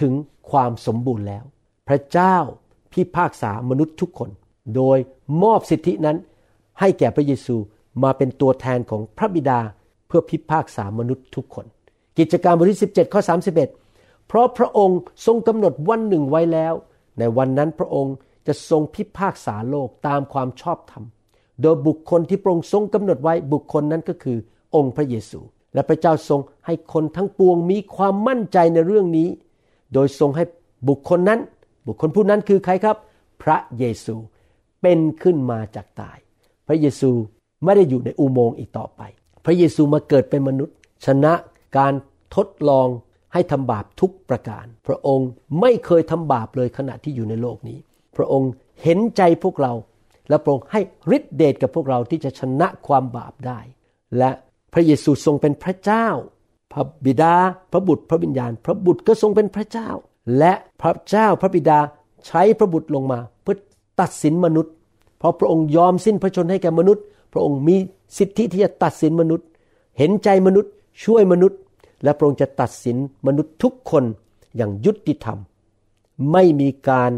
[0.00, 0.12] ถึง
[0.50, 1.44] ความสมบูรณ์แล้ว
[1.88, 2.36] พระเจ้า
[2.92, 4.30] พิพากษามนุษย์ทุกคน
[4.76, 4.98] โดย
[5.42, 6.16] มอบสิทธินั้น
[6.80, 7.56] ให้แก่พระเยซู
[8.02, 9.60] มาเป็นตัวแทนของพระบิดา
[10.06, 11.66] เพื่อพิพากษามนุษย์ทุกคน
[12.18, 13.20] กิจการบทที่ 17 ข้อ
[13.74, 16.74] 31 เพราะพระองค์ทรงกำหนดวันหนึ่งไว้แล้ว
[17.18, 18.14] ในวันนั้นพระองค์
[18.46, 21.04] จะทรงพิพากษาโลกตามความชอบธรรม
[21.62, 24.38] โดยบุคคลที่พระองค์ทรงกำหนดไว้บุคคลนั้นก็คือ
[24.74, 25.40] องค์พระเยซู
[25.74, 29.28] และพระเจ้าทรงให้คนทั้งปวงมีความมั่นใจในเรื่องนี้
[29.94, 30.44] โดยทรงให้
[30.88, 31.40] บุคคลนั้น
[31.86, 32.96] บุคคลผู้นั้นคือใครครับ
[33.42, 34.14] พระเยซู
[34.82, 36.18] เป็นขึ้นมาจากตาย
[36.68, 37.10] พระเยซู
[37.64, 39.02] ไม่ได้อยู่ในอุโมงค์อีกต่อไป
[39.44, 41.32] พระเยซูมาเกิดเป็นมนุษย์ ชนะ
[41.78, 41.92] การ
[42.36, 42.88] ทดลอง
[43.32, 45.28] ให้ทำบาปทุกประการ พระองค์
[45.60, 47.78] ไม่เคยทำบาปเลยขณะที่อยู่ในโลกนี้
[48.16, 48.50] พระองค์
[48.82, 49.72] เห็นใจพวกเรา
[50.28, 50.80] และพระองค์ให้
[51.16, 53.60] ฤทธิเดชกับพวกเราที่จะชนะความบาปได้
[54.18, 54.30] และ
[54.72, 56.06] พระเยซูทรงเป็นพระเจ้า
[56.72, 57.34] พระบิดา
[57.72, 59.88] พระบุตร พระวิญญาณ พระบุตรก็ทรงเป็นพระเจ้า
[60.38, 61.78] และพระเจ้าพระบิดา
[62.26, 63.56] ใช้พระบุตรลงมาเพื่อ
[64.00, 64.72] ตัดสินมนุษย์
[65.18, 67.76] เพราะพระองค์ยอมสิ้นพระชนให้แก่มนุษย์ พระองค์มี
[68.18, 69.46] สิทธิที่จะตัดสินมนุษย์
[69.98, 70.72] เห็นใจมนุษย์
[71.04, 71.58] ช่วยมนุษย์
[72.04, 74.04] และพระองค์จะตัดสินมนุษย์ทุกคน
[74.56, 75.38] อย่างยุติธรรม
[76.32, 77.10] ไม่มีการ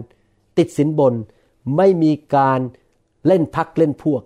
[0.59, 1.15] ติดสินบน
[1.77, 2.61] ไม่มีการ
[3.27, 4.23] เล่นพักเล่นพวก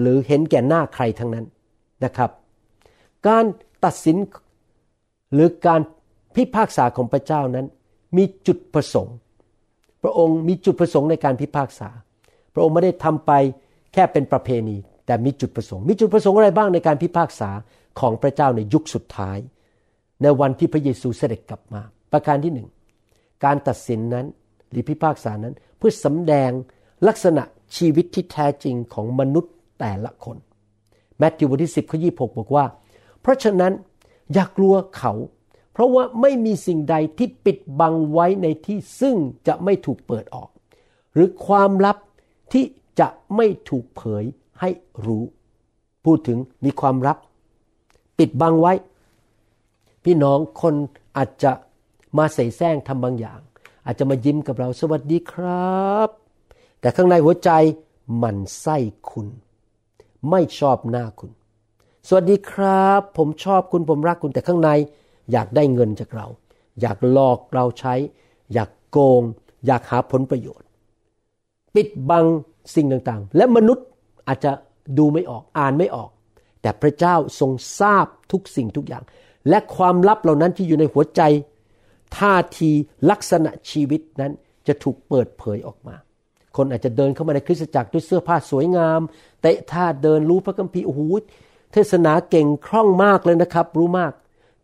[0.00, 1.46] หรือเห็นแก่หน้าใครทั้งนั้น
[2.04, 2.30] นะครับ
[3.26, 3.44] การ
[3.84, 4.16] ตัดสิน
[5.34, 5.80] หรือการ
[6.34, 7.66] พิพากษาของพระเจ้านั้น
[8.16, 9.16] มีจุดประสงค์
[10.06, 11.88] ระองค์มีจุดประสงค์ในการพิพากษา
[12.54, 13.32] พระองค์ไม่ได้ทำไป
[13.92, 17.50] แค่เป็นประเพณี แต่มีจุดประสงค์ มีจุดประสงค์อะไรบ้างในการพิพากษา
[18.00, 19.38] ของพระเจ้าในยุคสุดท้าย
[20.22, 22.68] ในวันที่พระเยซูเสด็จกลับมา ประการที่หนึ่ง
[23.44, 24.26] การตัดสินนั้น
[24.70, 26.50] หรือพิพากษานั้นเพื่อสำแดง
[27.08, 27.42] ลักษณะ
[27.76, 30.36] ชีวิตที่แท้จริงของมนุษย์แต่ละคน
[31.18, 32.64] แมทธิวบทที่ 10ข้อ26 บอกว่า
[33.20, 33.72] เพราะฉะนั้น
[34.32, 35.12] อย่ากลัวเขา
[35.76, 40.48] เพราะว่าไม่มีสิ่งใดที่ปิดบังไว้ในที่ซึ่งจะไม่ถูกเปิดออก
[41.14, 41.96] หรือความลับ
[42.52, 42.64] ที่
[43.00, 44.24] จะไม่ถูกเผย
[44.60, 44.70] ให้
[45.06, 45.24] รู้
[46.04, 47.18] พูดถึงมีความลับ
[48.18, 48.72] ปิดบังไว้
[50.04, 50.74] พี่น้องคน
[51.16, 51.52] อาจจะ
[52.18, 53.40] มาใส่แซงทำบางอย่าง
[53.86, 56.08] อาจจะมายิ้มกับเราสวัสดีครับ
[56.80, 57.50] แต่ข้างในหัวใจ
[58.22, 58.76] มันไส้
[59.10, 59.26] คุณ
[60.30, 61.30] ไม่ชอบหน้าคุณ
[62.08, 64.70] สวัสดีครับ ผมชอบคุณผมรักคุณแต่ข้างใน
[65.32, 66.26] อยากได้เงินจากเรา
[66.80, 67.94] อยากหลอกเราใช้
[68.52, 69.22] อยากโกง
[69.66, 70.66] อยากหาผลประโยชน์
[71.74, 72.26] ปิดบัง
[72.74, 73.86] สิ่งต่างๆ และมนุษย์
[74.28, 74.52] อาจจะ
[74.98, 76.10] ดูไม่ออกอ่านไม่ออก
[76.62, 79.02] แต่พระเจ้าทรงทราบทุกสิ่งทุกอย่าง
[79.48, 81.22] และความลับเหล่านั้นที่อยู่ในหัวใจ
[82.18, 82.70] ท่าที
[83.10, 84.32] ลักษณะชีวิตนั้น
[84.66, 85.96] จะถูกเปิดเผยออกมา
[86.56, 89.00] คนอาจจะเดินเข้ามาในคริสตจักรด้วยเสื้อผ้าสวยงาม
[89.42, 91.00] เตะท่าเดินรู้พระคัมภีร์โอ้โห
[91.72, 94.12] เทศนาเก่งคล่องมากเลยนะครับ รู้มาก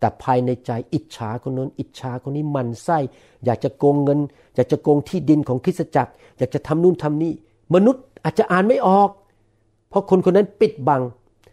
[0.03, 2.99] แต่ภายในใจอิจฉาคนนั้นอิจฉาคนนี้มันไส้
[3.45, 4.21] อยากจะโกงเงิน
[4.55, 7.33] อยากจะโกงที่ดินของคริสตจักร อยากจะทำนู่นทำนี่
[7.75, 9.11] มนุษย์อาจจะอ่านไม่ออก
[9.88, 11.03] เพราะคนคนนั้นปิดบัง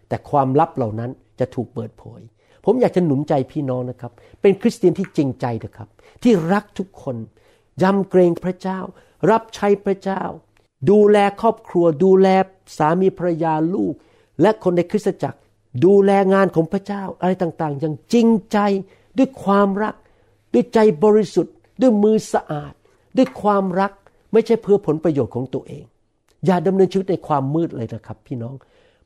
[0.07, 2.21] แต่ความลับเหล่านั้นจะถูกเปิดเผย
[2.65, 5.89] ผมอยากจะหนุนใจพี่น้องนะครับ เป็นคริสเตียนที่จริงใจเถอะครับ
[6.23, 7.15] ที่รักทุกคน
[7.83, 8.79] ยำเกรงพระเจ้า
[9.31, 10.23] รับใช้พระเจ้า
[10.89, 12.27] ดูแลครอบครัว ดูแล
[12.77, 13.93] สามีภรรยาลูก
[14.41, 15.39] และคนในคริสตจักร
[15.85, 18.57] ดูแลงานของพระเจ้าอะไรต่างๆ อย่างจริงใจ
[19.17, 19.95] ด้วยความรัก
[20.53, 22.73] ด้วยใจบริสุทธิ์ ด้วยมือสะอาด
[23.17, 23.91] ด้วยความรัก
[24.33, 25.83] ไม่ใช่เพื่อผลประโยชน์ของตัวเอง
[26.45, 28.55] อย่าดำเนินชีวิตในความมืดเลยนะครับ พี่น้อง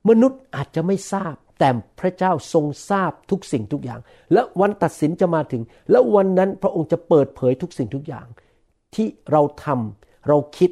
[0.09, 3.99] มนุษย์อาจจะไม่ทราบ แต่พระเจ้าทรงทราบทุกสิ่งทุกอย่าง
[4.33, 8.27] และวันตัดสินจะมาถึง และวันนั้นพระองค์จะเปิดเผยทุกสิ่งทุกอย่าง
[8.95, 10.71] ที่เราทำเราคิด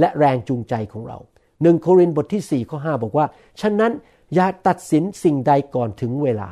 [0.00, 1.18] และแรงจูงใจของเรา
[1.62, 3.26] หนึ่งโครินธ์บทที่4ข้อ5บอกว่า
[3.60, 3.92] ฉะนั้น
[4.34, 6.48] อย่าตัดสินสิ่งใดก่อนถึงเวลา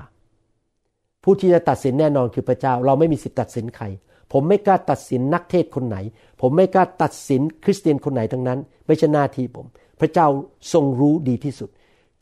[1.23, 3.85] ผู้ที่จะตัดสินแน่นอนคือพระเจ้า เราไม่มีสิทธิ์ตัดสินใคร
[4.33, 5.97] ผมไม่กล้าตัดสินนักเทศคนไหน
[6.41, 9.67] ผมไม่กล้าตัดสินคริสเตียนคนไหนทั้งนั้น ไม่ใช่หน้าที่ผม
[10.01, 10.27] พระเจ้า
[10.73, 11.71] ทรงรู้ดีที่สุด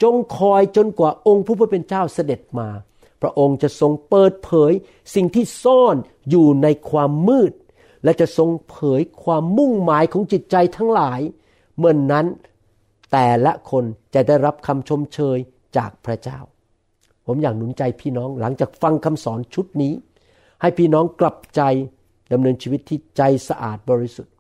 [0.03, 2.69] จงคอยจนกว่าองค์ผู้เป็นเจ้าเสด็จมา
[3.23, 4.73] พระองค์จะทรงเปิดเผย
[5.15, 5.97] สิ่งที่ซ่อน
[6.31, 7.53] อยู่ในความมืด
[8.05, 11.21] และจะทรงเผยความมุ่งหมายของจิตใจทั้งหลาย
[11.79, 12.27] เมื่อนนั้น
[13.17, 15.39] แต่ละคนจะได้รับคำชมเชย
[15.77, 16.39] จากพระเจ้า
[17.27, 19.93] ผมอยากหนุนใจพี่น้องหลังจากฟังคำสอนชุดนี้
[20.61, 21.63] ให้พี่น้องกลับใจ
[22.33, 24.35] ดำเนินชีวิตที่ใจสะอาดบริสุทธิ์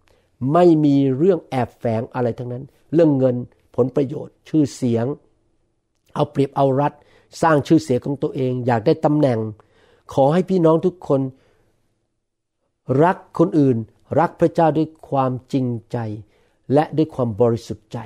[0.52, 3.36] ไม่มีเรื่องแอบแฝงอะไรทั้งนั้น เรื่องเงิน
[3.76, 5.06] ผลประโยชน์ ชื่อเสียง
[6.14, 6.92] เอาเปรียบเอารัด
[7.42, 9.38] สร้างชื่อเสียงของตัวเอง อยากได้ตำแหน่ง
[10.14, 11.20] ขอให้พี่น้องทุกคน
[13.04, 13.76] รักคนอื่น
[14.18, 15.98] รักพระเจ้าด้วยความจริงใจ
[16.72, 18.00] และด้วยความบริสุทธิ์ใจ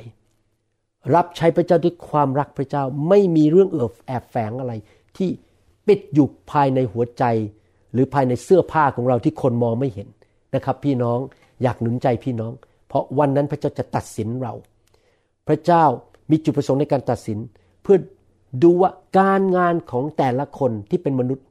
[1.14, 4.72] รับใช้พระเจ้าด้วยความรักพระเจ้า ไม่มีเรื่องเอือแอบแฝงอะไร
[5.16, 5.28] ที่
[5.86, 7.24] ปิดอยู่ภายในหัวใจ
[7.92, 10.08] หรือภายในเสื้อผ้าของเราที่คนมองไม่เห็น
[10.54, 11.18] นะครับ พี่น้อง
[11.62, 12.52] อยากหนุนใจพี่น้อง
[12.88, 14.54] เพราะวันนั้นพระเจ้าจะตัดสินเรา
[15.48, 15.84] พระเจ้า
[16.30, 17.38] มีจุดประสงค์ในการตัดสิน
[17.82, 17.96] เพื่อ
[18.62, 21.46] ดูว่าการงานของแต่ละคนที่เป็นมนุษย์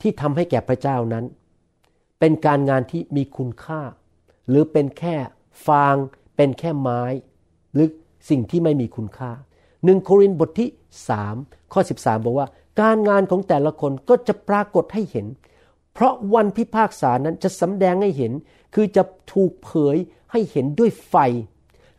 [0.00, 1.24] ที่ทำให้แก่พระเจ้านั้น
[2.20, 3.80] เป็นการงานที่มีคุณค่า
[4.48, 5.16] หรือเป็นแค่
[5.66, 5.94] ฟาง
[6.36, 7.02] เป็นแค่ไม้
[7.72, 7.88] หรือ
[8.28, 9.30] สิ่งที่ไม่มีคุณค่า
[9.84, 10.68] หนึ่งโครินธ์บทที่
[11.08, 11.36] สาม
[11.72, 12.48] ข้อ 13 บอกว่า
[12.80, 15.26] การงานของแต่ละคนก็จะปรากฏให้เห็น
[15.94, 18.32] เพราะวันพิพากษานั้นจะสำแดงให้เห็น
[18.74, 19.02] คือจะ
[19.32, 19.96] ถูกเผย
[20.32, 21.14] ให้เห็นด้วยไฟ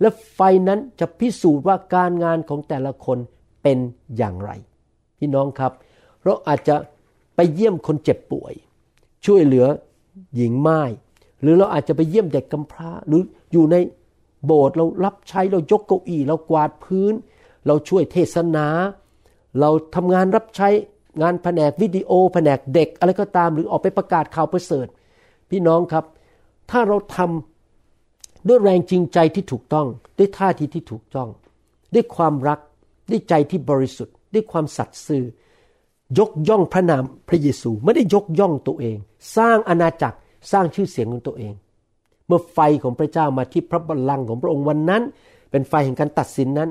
[0.02, 3.18] และไฟนั้นจะพิสูจน์ว่าการงานของแต่ละคน
[3.64, 3.78] เป็น
[4.18, 4.52] อย่างไร
[5.18, 5.72] พี่น้องครับ
[6.24, 6.76] เราอาจจะ
[7.36, 8.54] ไปเยี่ยมคนเจ็บป่วย
[9.26, 9.66] ช่วยเหลือ
[10.36, 10.82] หญิงไม้
[11.42, 13.76] หรือเราอาจจะไปเยี่ยมเด็กกำพร้าหรืออยู่ใน
[14.46, 17.14] โบสถ์เรารับใช้เรายกเก้าอี้เรากวาดพื้น
[17.68, 18.68] เราช่วยเทศนา
[19.60, 20.70] เราทำงานรับใช้
[21.22, 24.88] งานแผนกวิดีโอ แผนกเด็กอะไรก็ตามหรือออกไปประกาศข่าวประเสริฐ
[25.50, 26.06] พี่น้องครับ
[26.72, 31.30] ถ้าเราทำด้วยแรงจริงใจที่ถูกต้อง ด้วยท่าทีที่ถูกต้อง
[31.94, 32.60] ด้วยความรัก
[33.10, 35.24] ด้วยใจที่บริสุทธิ์ ด้วยความสัตย์ซื่อ
[36.20, 38.98] ยกย่องพระนามพระเยซูไม่ได้ยกย่องตัวเอง
[39.38, 40.18] สร้างอาณาจักร
[40.52, 41.54] สร้างชื่อเสียงของตัวเอง
[42.32, 45.02] มื่อไฟของพระเจ้ามาที่พระบัลลังก์ของพระองค์วันนั้น
[45.52, 46.70] เป็นไฟแห่งการตัดสินนั้น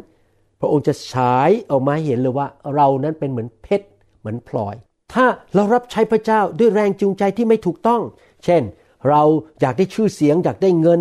[0.60, 3.86] พระองค์จะฉายออกมาเห็นเลยว่าเรานั้นเป็นเหมือนเพชร
[4.20, 4.74] เหมือนพลอย
[5.12, 8.00] ถ้าเรารับใช้พระเจ้าด้วยแรงจูงใจที่ไม่ถูกต้อง
[8.44, 8.62] เช่น
[9.08, 9.22] เรา
[9.60, 11.00] อยากได้ชื่อเสียง อยากได้เงิน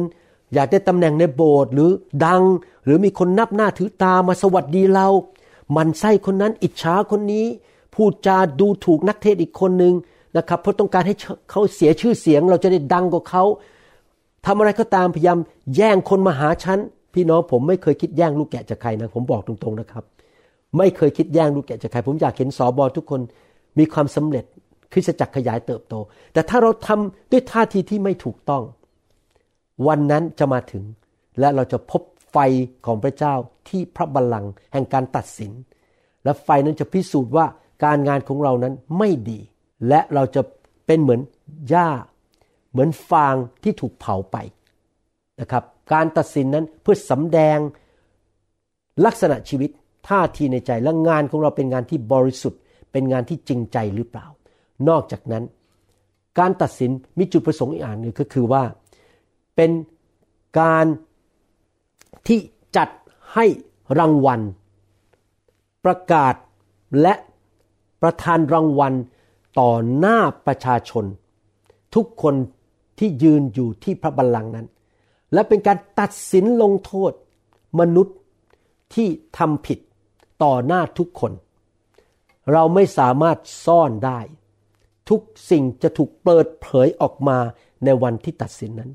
[0.54, 1.92] อยากได้ตำแหน่งในโบสถ์หรือ
[2.26, 2.44] ดัง
[2.86, 5.08] หรือมีคนนับหน้าถือตามาสวัสดีเรา
[5.76, 7.46] มันไส้คนนั้นอิจฉาคนนี้
[7.96, 9.94] พูดจาดูถูกนักเทศอีกคนหนึ่ง
[10.38, 11.16] นะครับเพราะต้องการให้
[11.52, 13.44] เขาเสียชื่อเสียง เราจะได้ดังกว่าเขา
[14.46, 15.38] ทำอะไรก็ตามพยายาม
[15.76, 16.80] แย่งคนมาหาฉัน
[17.14, 20.04] พี่น้องผมไม่เคยคิดแย่งลูกแกะจากใครนะ ผมบอกตรงๆนะครับ
[20.78, 23.22] ไม่เคยคิดแย่งลูกแกะจากใคร ผมอยากเห็นสอบอทุกคน
[23.80, 24.46] มีความสำเร็จ
[24.92, 25.94] คริสจักรขยายเติบโต
[26.34, 28.64] แต่ถ้าเราทำด้วยท่าทีที่ไม่ถูกต้อง
[29.88, 30.84] วันนั้นจะมาถึง
[31.40, 32.38] และเราจะพบไฟ
[32.86, 33.34] ของพระเจ้า
[33.70, 35.52] ที่พระบัลลังก์แห่งการตัดสิน
[36.24, 37.46] และไฟนั้นจะพิสูจน์ว่า
[37.84, 39.40] การงานของเรานั้นไม่ดี
[39.88, 40.42] และเราจะ
[40.86, 41.22] เป็นเหมือน
[41.70, 41.90] หญ้า
[42.72, 44.38] เหมือนฟางที่ถูกเผาไป
[45.42, 47.58] นะครับ การตัดสินนั้นเพื่อสำแดง
[49.06, 49.70] ลักษณะชีวิต
[50.10, 54.28] ท่าทีในใจและงานของเราเป็นงานที่บริสุทธิ์ เป็นงานที่จริงใจหรือเปล่า
[54.90, 55.44] นอกจากนั้น
[56.40, 58.64] การตัดสินมีจุดประสงค์อีกอย่างหนึ่งก็คือว่า
[59.56, 59.72] เป็น
[60.60, 60.86] การ
[62.28, 62.40] ที่
[62.78, 62.90] จัด
[63.34, 63.46] ให้
[64.00, 64.42] รางวัล
[65.86, 66.34] ประกาศ
[67.02, 67.14] และ
[68.02, 68.94] ประทานรางวัล
[69.60, 71.06] ต่อหน้าประชาชน
[71.96, 72.36] ทุกคน
[73.00, 74.68] ที่ยืนอยู่ที่พระบัลลังก์นั้น
[75.34, 77.14] และเป็นการตัดสินลงโทษ
[77.80, 78.18] มนุษย์
[78.94, 79.08] ที่
[79.38, 79.80] ทำผิด
[80.44, 81.32] ต่อหน้าทุกคน
[82.52, 84.20] เราไม่สามารถซ่อนได้
[85.10, 87.38] ทุกสิ่งจะถูกเปิดเผยออกมา
[87.86, 88.92] ในวันที่ตัดสินนั้น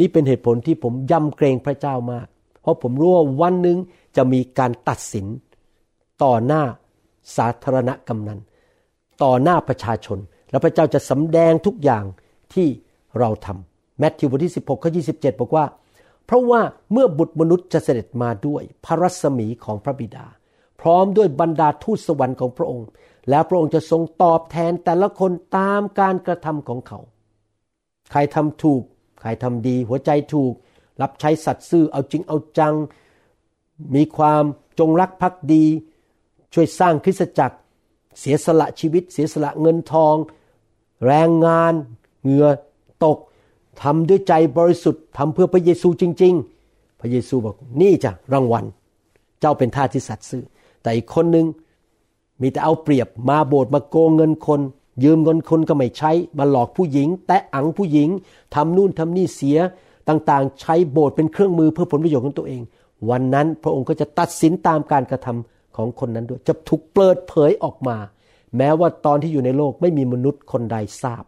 [0.00, 2.26] นี่เป็นเหตุผลที่ผมยำเกรงพระเจ้ามาก
[2.60, 3.78] เพราะผมรู้ว่าวันหนึ่ง
[4.16, 5.26] จะมีการตัดสิน
[6.22, 6.62] ต่อหน้า
[7.36, 8.40] สาธารณกำนัน
[9.22, 10.18] ต่อหน้าประชาชน
[10.50, 12.04] และพระเจ้าจะสำแดงทุกอย่าง
[12.54, 12.68] ที่
[13.18, 15.64] เราทำแมทธิวบทที่ 16ข้อ27 บอกว่า
[16.26, 16.60] เพราะว่า
[16.92, 20.26] เมื่อบุตรมนุษย์จะเสด็จมาด้วยพระรัศมีของพระบิดา
[20.80, 22.86] พร้อมด้วยบรรดาทูตสวรรค์ของพระองค์
[23.30, 26.98] แล้วพระองค์จะทรงตอบแทนแต่ละคนตามการกระทำของเขา
[28.10, 28.82] ใครทำถูก
[29.20, 30.52] ใครทำดี หัวใจถูก
[31.02, 32.74] รับใช้สัตว์ซื่อเอาจริงเอาจัง
[33.94, 34.42] มีความ
[34.78, 35.64] จงรักภักดี
[36.54, 37.56] ช่วยสร้างคริสตจักร
[38.20, 40.14] เสียสละชีวิต เสียสละเงินทอง
[41.06, 41.74] แรงงาน
[42.22, 42.48] เหงื่อ
[43.04, 43.18] ตก
[43.82, 46.34] ทำด้วยใจบริสุทธิ์ทำเพื่อพระเยซูจริง
[46.66, 48.64] ๆ พระเยซูบอกนี่จ้ะรางวัล
[49.40, 50.44] เจ้าเป็นท่าที่สัตย์ซื่อ
[50.82, 51.46] แต่อีกคนหนึ่ง
[52.40, 54.60] มีแต่เอาเปรียบมาโบสถ์มาโกงเงินคน
[55.04, 58.08] ยืมเงินคนก็ไม่ใช้ มาหลอกผู้หญิง แตะอังผู้หญิง
[58.54, 59.58] ทำนู่นทำนี่เสีย
[60.08, 62.62] ต่างๆ ใช้โบสถ์เป็นเครื่องมือเพื่อผลประโยชน์ของตัวเอง
[63.10, 67.96] วันนั้นพระองค์ก็จะตัดสินตามการกระทำของคนนั้นด้วยจะถูกเปิดเผยออกมา
[68.56, 71.24] แม้ว่าตอนที่อยู่ในโลกไม่มีมนุษย์คนใดทราบ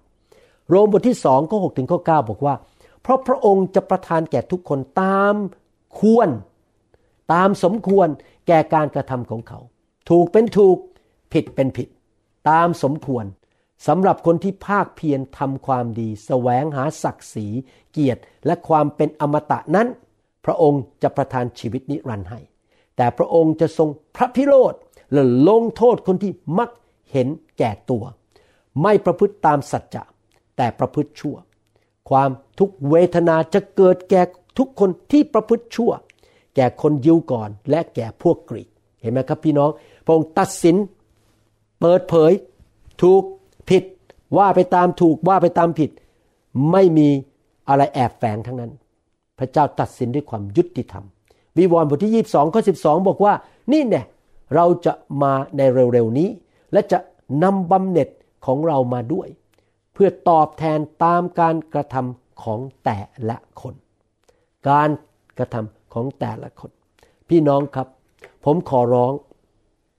[0.70, 2.54] โรมบทที่สองข้อหถึงข้อ9บอกว่า
[3.02, 5.34] เพราะพระองค์จะประทานแก่ทุกคนตาม
[6.00, 6.28] ควร
[7.32, 8.08] ตามสมควร
[8.48, 9.58] แก่การกระทำของเขา
[10.10, 10.76] ถูกเป็นถูก
[11.32, 11.88] ผิดเป็นผิด
[12.50, 13.24] ตามสมควร
[13.86, 17.46] สำหรับคนที่ภาคเพียรทำความดีสแสวงหาศักดิ์ศรี
[17.92, 19.88] เกียรติและความเป็นอมตะนั้น
[20.44, 22.40] พระองค์จะประทานชีวิตนิรันดร์ให้
[22.96, 24.74] แต่พระองค์จะทรงพระพิโรธ
[25.12, 26.70] และลงโทษคนที่มัก
[27.12, 27.28] เห็น
[27.58, 28.04] แก่ตัว
[28.82, 30.02] ไม่ประพฤติตามสัจจะ
[30.60, 31.36] แต่ประพฤติชั่ว
[32.10, 34.22] ความทุกเวทนาจะเกิดแก่
[34.58, 35.92] ทุกคนที่ประพฤติชั่ว
[36.56, 38.68] แก่คนยิวก่อนและแก่พวกกรีก
[39.00, 39.70] เห็นไหมครับพี่น้อง
[40.04, 40.76] พระองค์ตัดสิน
[41.80, 42.32] เปิดเผย
[43.02, 43.22] ถูก
[43.68, 43.84] ผิด
[44.38, 45.90] ว่าไปตามถูกว่าไปตามผิด
[46.70, 47.08] ไม่มี
[47.68, 48.72] อะไรแอบแฝงทั้งนั้น
[49.38, 51.04] พระเจ้าตัดสินด้วยความยุติธรรม
[51.58, 53.34] วิวรณ์บทที่ 22ข้อ12 บอกว่า
[53.72, 54.02] นี่แน่
[54.54, 54.92] เราจะ
[55.22, 55.60] มาใน
[55.92, 56.28] เร็วๆนี้
[56.72, 56.98] และจะ
[57.42, 58.08] นำบำเหน็จ
[58.46, 59.28] ของเรามาด้วย
[59.92, 62.98] เพื่อตอบแทนตามการกระทำของแต่
[63.28, 63.74] ละคน
[64.68, 64.90] การ
[65.38, 66.70] กระทำของแต่ละคน
[67.28, 67.88] พี่น้องครับ
[68.44, 69.12] ผมขอร้อง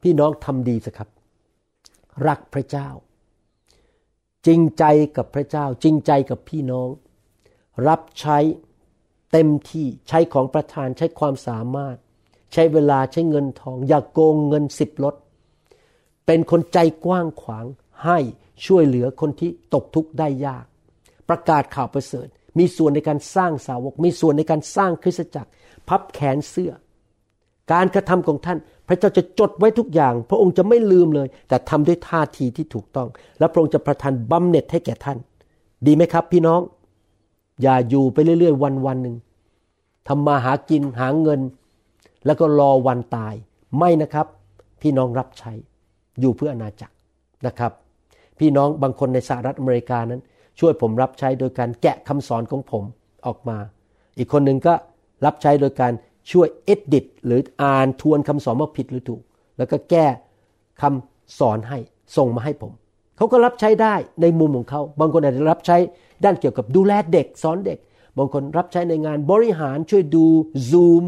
[0.03, 1.09] พี่น้องทำดีสิครับ
[2.27, 2.89] รักพระเจ้า
[4.47, 4.83] จริงใจ
[5.17, 6.89] กับพระเจ้า จริงใจกับพี่น้อง
[7.87, 8.37] รับใช้
[9.31, 11.95] เต็มที่ใช้ของประทานใช้ความสามารถ
[12.53, 15.15] ใช้เวลาใช้เงินทอง อย่ากโกงเงินสิบลด
[16.25, 17.65] เป็นคนใจกว้างขวาง
[18.05, 18.19] ให้
[18.65, 20.65] ช่วยเหลือคนที่ตกทุกข์ได้ยาก
[21.29, 22.27] ประกาศข่าวประเสริฐ
[22.59, 25.49] มีส่วนในการสร้างสาวก มีส่วนในการสร้างคริสตจักร
[25.87, 26.71] พับแขนเสื้อ
[27.71, 33.07] การกระทำของท่าน พระเจ้าจะจดไว้ทุกอย่าง พระองค์จะไม่ลืมเลย แต่ทำด้วยท่าทีที่ถูกต้อง
[33.39, 35.17] และพระองค์จะประทานบำเหน็จให้แก่ท่าน
[35.85, 36.61] ดีไหมครับ พี่น้อง
[37.61, 39.15] อย่าอยู่ไปเรื่อยๆ วันวันหนึ่ง
[40.07, 41.41] ทำมาหากินหาเงิน
[42.25, 43.33] แล้วก็รอวันตาย
[43.77, 44.27] ไม่นะครับ
[44.81, 45.51] พี่น้องรับใช้
[46.19, 46.95] อยู่เพื่ออนาจักร
[47.47, 47.71] นะครับ
[48.41, 50.21] พี่น้องบางคนในสหรัฐอเมริกานั้น
[50.59, 52.83] ช่วยผมรับใช้โดยการแกะคำสอนของผม
[53.25, 53.57] ออกมา
[54.17, 54.73] อีกคนหนึ่งก็
[55.25, 55.93] รับใช้โดยการ
[56.31, 59.21] ช่วยเอ็ดดิตหรืออ่านทวนคำสอนว่าผิดหรือถูก
[59.57, 60.05] แล้วก็แก้
[60.81, 61.77] คำสอนให้
[62.17, 62.71] ส่งมาให้ผม
[63.17, 65.77] เขาก็รับใช้ได้ในมุมของเขา บางคนอาจจะรับใช้
[66.23, 67.77] ด้านเกี่ยวกับดูแลเด็กสอนเด็ก
[68.17, 70.25] บางคนรับใช้ในงานบริหารช่วยดู
[70.69, 71.05] Zoom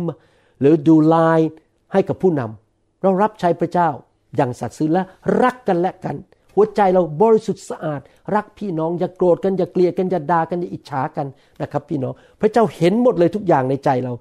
[0.60, 1.50] หรือดูไลน์
[1.93, 3.89] ให้กับผู้นำเรารับใช้พระเจ้า
[4.36, 5.04] อย่างสัตย์ซื่อและ
[5.43, 6.15] รักกันและกัน
[6.56, 8.02] หัวใจเราบริสุทธิ์สะอาด
[8.36, 11.28] รักพี่น้องอย่าโกรธกันอย่าเกลียดกันอย่าด่ากันอย่าอิจฉากัน
[11.62, 14.13] นะครับพี่น้อง พระเจ้าเห็นหมดเลยทุกอย่างในใจเรา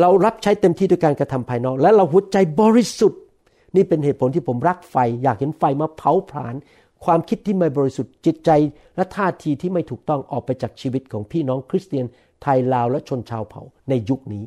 [0.00, 3.20] เรารับใช้เต็มที่ด้วยการกระทำภายนอก และเราหัวใจบริสุทธิ์
[3.76, 6.54] นี่เป็นเหตุผลที่ผมรักไฟ อยากเห็นไฟมาเผาผลาญ
[7.04, 8.50] ความคิดที่ไม่บริสุทธิ์จิตใจ
[8.96, 12.06] และท่าทีที่ไม่ถูกต้องออกไปจากชีวิตของพี่น้องคริสเตียน
[12.42, 14.44] ไทยลาวและชนชาวเผ่าในยุคนี้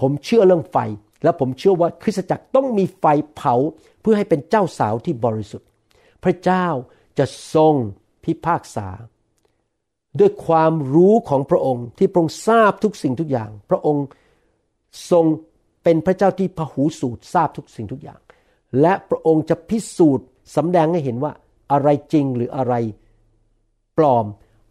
[0.00, 0.76] ผมเชื่อเรื่องไฟ
[1.24, 3.04] และผมเชื่อว่าคริสตจักรต้องมีไฟ
[3.36, 3.54] เผา
[4.00, 5.68] เพื่อให้เป็นเจ้าสาวที่บริสุทธิ์
[6.24, 6.66] พระเจ้า
[7.18, 7.74] จะทรง
[8.24, 8.88] พิพากษา
[10.20, 14.06] ด้วยความรู้ของพระองค์ที่พระองค์ทราบทุกสิ่งทุกอย่าง พระองค์
[15.10, 15.24] ทรง
[15.82, 18.20] เป็นพระเจ้าที่พหูสูตรทราบทุกสิ่งทุกอย่าง
[18.80, 21.32] และพระองค์จะพิสูจน์สำแดงให้เห็นว่า
[21.72, 22.74] อะไรจริงหรืออะไร
[23.98, 24.26] ปลอม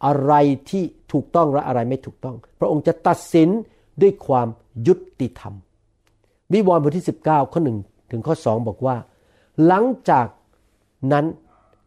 [0.06, 0.32] อะไร
[0.70, 3.48] ที่ถูกต้องและอะไรไม่ถูกต้อง พระองค์จะตัดสิน
[4.02, 4.48] ด้วยความ
[4.86, 5.54] ยุติธรรม
[6.52, 7.78] วิวรณ์บทที่ 19 ข้อหนึ่ง
[8.10, 8.96] ถึงข้อสองบอกว่า
[9.66, 10.26] หลังจาก
[11.12, 11.26] นั้น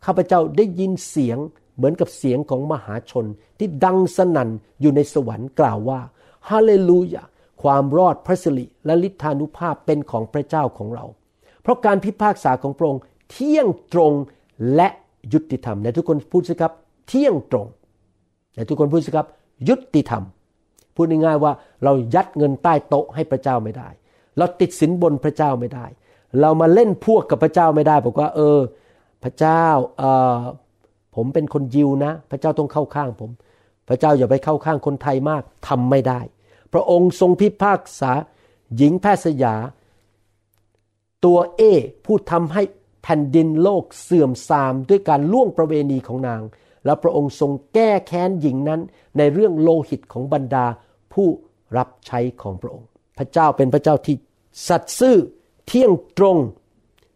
[0.05, 1.37] ข้าพเจ้าได้ยินเสียง
[1.75, 3.25] เหมือนกับเสียงของมหาชน
[3.59, 4.49] ที่ดังสนั่น
[4.81, 5.99] อยู่ในสวรรค์กล่าวว่า
[6.49, 7.23] ฮาเลลูยา
[7.63, 11.05] ความรอดพระสิริและฤทธานุภาพเป็นของพระเจ้าของเรา
[11.61, 14.13] เพราะการพิพากษาของพระองค์เที่ยงตรง
[14.75, 14.87] และ
[15.33, 16.73] ยุติธรรมในทุกคนพูดสิครับ
[17.07, 17.67] เที่ยงตรง
[18.55, 19.27] ในทุกคนพูดสิครับ
[19.69, 20.23] ยุติธรรม
[20.95, 23.89] พูดง่ายๆว่าเรายัดเงินใต้โต๊ะให้พระเจ้าไม่ได้
[24.37, 25.85] เราติดสินบนพระเจ้าไม่ได้
[26.41, 28.59] เรามาเล่นพวกกับพระเจ้าไม่ได้ บอกว่า เออ
[29.23, 29.65] พระเจ้า
[29.97, 30.03] เอ
[30.37, 30.39] อ
[31.15, 33.31] ผมเป็นคนยิวนะ พระเจ้าต้องเข้าข้างผม
[33.87, 36.19] พระเจ้าอย่าไปเข้าข้างคนไทยมากทำไม่ได้
[36.73, 38.11] พระองค์ทรงพิพากษา
[38.77, 39.55] หญิงแพทย์สยา
[41.25, 41.61] ตัวเอ
[42.05, 42.63] ผู้ทำให้
[43.03, 46.41] แผ่นดินโลกเสื่อมทรามด้วยการล่วงประเวณีของนาง
[46.85, 48.81] และพระองค์ทรงแก้แค้นหญิงนั้น
[49.17, 50.65] ในเรื่องโลหิตของบรรดา
[51.13, 51.27] ผู้
[51.77, 54.15] รับใช้ของพระองค์ พระเจ้าเป็นพระเจ้าที่
[54.67, 55.17] สัตย์ซื่อ
[55.67, 56.37] เที่ยงตรง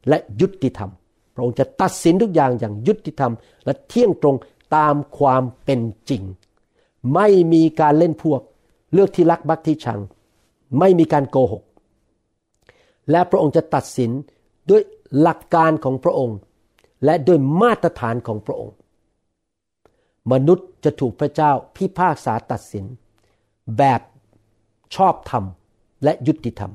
[0.09, 0.91] และยุติธรรม
[1.39, 3.33] ระองค์จะตัดสินทุกอย่างอย่างยุติธรรม
[3.65, 4.35] และเที่ยงตรง
[4.75, 6.23] ตามความเป็นจริง
[7.15, 8.41] ไม่มีการเล่นพวก
[8.93, 9.99] เลือกที่รักบักที่ชัง
[10.79, 11.63] ไม่มีการโกหก
[13.11, 14.11] และพระองค์จะตัดสิน
[14.69, 14.81] ด้วย
[15.19, 16.37] หลักการของพระองค์
[17.05, 18.75] และด้วยมาตรฐานของพระองค์
[20.31, 22.85] มนุษย์จะถูกพระเจ้าพิพากษาตัดสิน
[23.77, 24.01] แบบ
[24.95, 25.43] ชอบธรรม
[26.03, 26.71] และยุติธรรม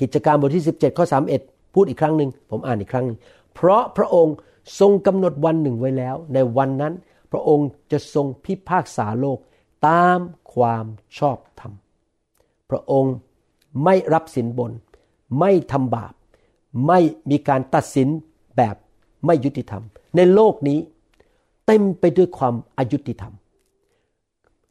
[0.00, 1.06] กิจการบทที่ 17 ข้อ
[1.40, 3.18] 31 พูดอีกครั้งหนึ่งผมอ่านอีกครั้งนึง
[3.56, 4.36] เพราะพระองค์
[4.80, 6.94] ทรงกำหนดวันหนึ่งไว้แล้ว ในวันนั้น
[7.32, 9.38] พระองค์จะทรงพิพากษาโลก
[9.86, 10.18] ตาม
[10.54, 10.86] ความ
[11.18, 11.72] ชอบธรรม
[12.70, 13.14] พระองค์
[13.84, 14.72] ไม่รับสินบน
[15.40, 16.14] ไม่ทำบาป
[16.86, 16.98] ไม่
[17.30, 18.08] มีการตัดสิน
[18.56, 18.76] แบบ
[19.26, 19.82] ไม่ยุติธรรม
[20.16, 20.78] ในโลกนี้
[21.66, 23.34] เต็มไปด้วยความอายุติธรรม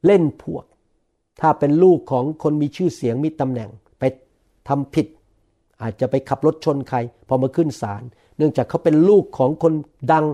[0.06, 0.66] เล่นพวก
[1.42, 3.70] ถ้าเป็นลูกของคนมีชื่อเสียงมีตำแหน่ง
[4.00, 4.04] ไป
[4.68, 5.08] ทำผิด
[5.82, 8.04] อาจจะไปขับรถชนใคร พอมาขึ้นศาล
[8.38, 9.74] เนื่องจากเขาเป็นลูกของคน
[10.12, 10.26] ดัง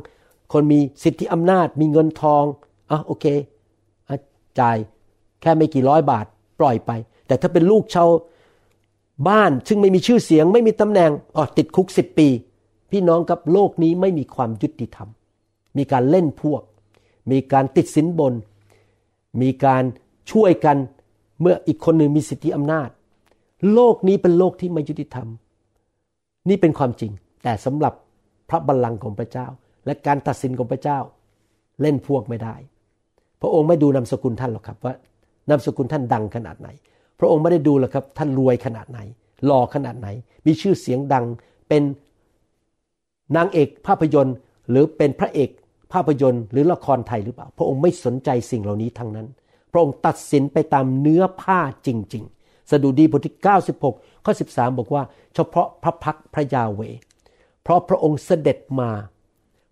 [0.54, 2.44] คนมีสิทธิอำนาจ มีเงินทอง
[2.92, 3.26] อะโอเค
[4.60, 4.78] จ่าย
[5.42, 6.26] แค่ไม่กี่ร้อยบาท
[6.60, 6.92] ปล่อยไป
[7.28, 8.10] แต่ถ้าเป็นลูกชาว
[9.28, 12.28] บ้านซึ่งไม่มีชื่อเสียง ไม่มีตำแหน่งอ๋อติดคุกสิบปี
[12.92, 15.10] พี่น้องกับโลกนี้ไม่มีความยุติธรรม
[15.78, 16.62] มีการเล่นพวก
[17.32, 18.34] มีการติดสินบน
[19.42, 19.84] มีการ
[20.32, 20.78] ช่วยกัน
[21.42, 22.90] เมื่ออีกคนหนึ่งมีสิทธิอำนาจ
[23.74, 25.28] โลกนี้เป็นโลกที่ไม่ยุติธรรม
[26.50, 27.12] นี่เป็นความจริง
[27.44, 27.94] แต่สำหรับ
[28.50, 29.48] พระบัลลังก์ของพระเจ้า
[29.86, 31.00] และการตัดสินของพระเจ้า
[31.82, 32.56] เล่นพวกไม่ได้
[33.42, 34.94] พระองค์ไม่ดูนามสกุลท่านหรอกครับว่า
[35.50, 36.70] นามสกุลท่านดังขนาดไหน
[37.20, 39.00] พระองค์ไม่ได้ดูหรอกครับ ท่านรวยขนาดไหน
[39.46, 40.08] หล่อขนาดไหน
[40.46, 41.26] มีชื่อเสียงดัง
[41.70, 41.84] เป็น
[43.36, 44.36] นางเอกภาพยนตร์
[44.70, 45.50] หรือเป็นพระเอก
[45.94, 49.28] ภาพยนตร์หรือละครไทยหรือเปล่า พระองค์ไม่สนใจสิ่งเหล่านี้ทั้งนั้น
[49.72, 53.36] พระองค์ตัดสินไปตามเนื้อผ้าจริง ๆ สดุดีบทที่
[53.82, 55.04] 96 ข้อ 13 บอกว่า
[55.36, 56.82] เฉพาะพระพักพระยาเว
[57.64, 58.92] เพราะพระองค์เสด็จมา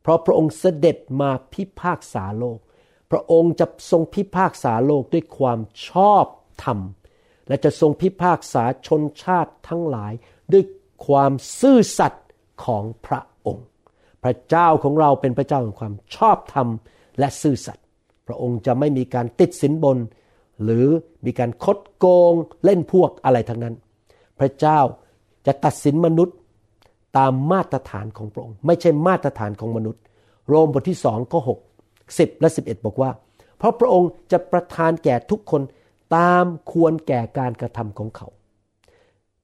[0.02, 2.60] เพราะพระองค์เสด็จมาพิพากษาโลก
[3.12, 5.60] พระองค์จะทรงพิพากษาโลกด้วยความ
[5.90, 6.26] ชอบ
[6.64, 6.80] ธรรม
[7.48, 10.14] และจะทรงพิพากษาชนชาติทั้งหลาย
[10.54, 10.64] ด้วย
[11.08, 12.26] ความซื่อสัตย์
[12.66, 13.66] ของพระองค์
[14.24, 16.68] พระเจ้าของเราเป็นพระเจ้าแห่งความชอบธรรม
[17.20, 17.86] และซื่อสัตย์
[18.28, 19.98] พระองค์จะไม่มีการติดสินบน
[20.64, 20.88] หรือ
[21.26, 22.34] มีการคดโกง
[22.64, 23.76] เล่นพวกอะไรทั้งนั้น
[24.40, 24.80] พระเจ้า
[25.46, 26.38] จะตัดสินมนุษย์
[27.18, 30.02] ตามมาตรฐานของพระองค์ ไม่ใช่มาตรฐานของมนุษย์
[30.48, 31.60] โรมบทที่สองข้อหก
[32.20, 33.12] สิบและสิบเอ็ดบอกว่า
[33.58, 35.62] เพราะพระองค์จะประทานแก่ทุกคน
[36.16, 38.28] ตามควรแก่การกระทำของเขา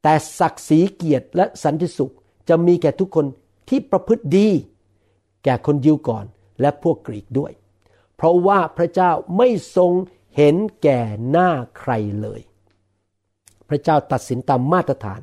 [0.03, 2.13] แต่ศักดิ์ศรีเกียรติและสันติสุข
[2.49, 3.26] จะมีแก่ทุกคน
[3.70, 4.49] ที่ประพฤติดี
[5.43, 6.26] แก่คนยิวก่อน
[6.61, 7.51] และพวกกรีกด้วย
[8.16, 9.47] เพราะว่าพระเจ้าไม่
[9.78, 9.91] ทรง
[10.36, 10.99] เห็นแก่
[11.30, 11.49] หน้า
[11.80, 11.91] ใคร
[12.22, 12.41] เลย
[13.70, 15.22] พระเจ้าตัดสินตามมาตรฐาน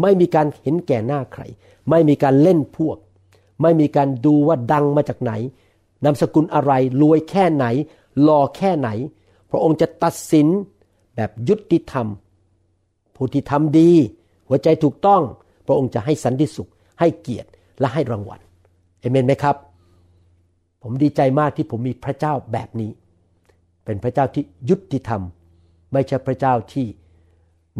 [0.00, 1.42] ไม่มีการเห็นแก่หน้าใคร
[1.90, 2.96] ไม่มีการเล่นพวก
[3.62, 5.32] ไม่มีการดูว่าดังมาจากไหน
[6.04, 7.66] นามสกุลอะไรรวยแค่ไหน
[8.22, 8.88] หล่อแค่ไหน
[9.50, 10.46] พระองค์จะตัดสิน
[11.16, 12.06] แบบยุติธรรม
[13.14, 13.90] ผู้ที่ทำดี
[14.48, 15.22] หัวใจถูกต้อง
[15.66, 16.70] พระองค์จะให้สันติสุข
[17.00, 17.48] ให้เกียรติ
[17.80, 18.40] และให้รางวัล
[19.00, 19.56] เอเมนไหมครับ
[20.82, 22.90] ผมดีใจมากที่ผมมีพระเจ้าแบบนี้
[23.84, 25.22] เป็นพระเจ้าที่ยุติธรรม
[25.92, 26.86] ไม่ใช่พระเจ้าที่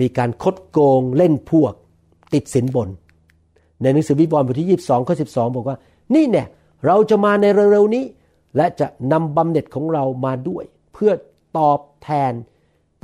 [0.01, 1.75] มีการคดโกงเล่นพวก
[2.35, 2.89] ติดสินบน
[3.83, 5.77] ในหนังสือวิวรณ์บทที่ 22ข้อ12 บอกว่า
[6.15, 6.47] นี่เนี่ย
[6.87, 8.05] เราจะมาในเร็วๆนี้
[8.57, 11.13] และจะนำบำเหน็จของเรามาด้วย เพื่อ
[11.59, 12.33] ตอบแทน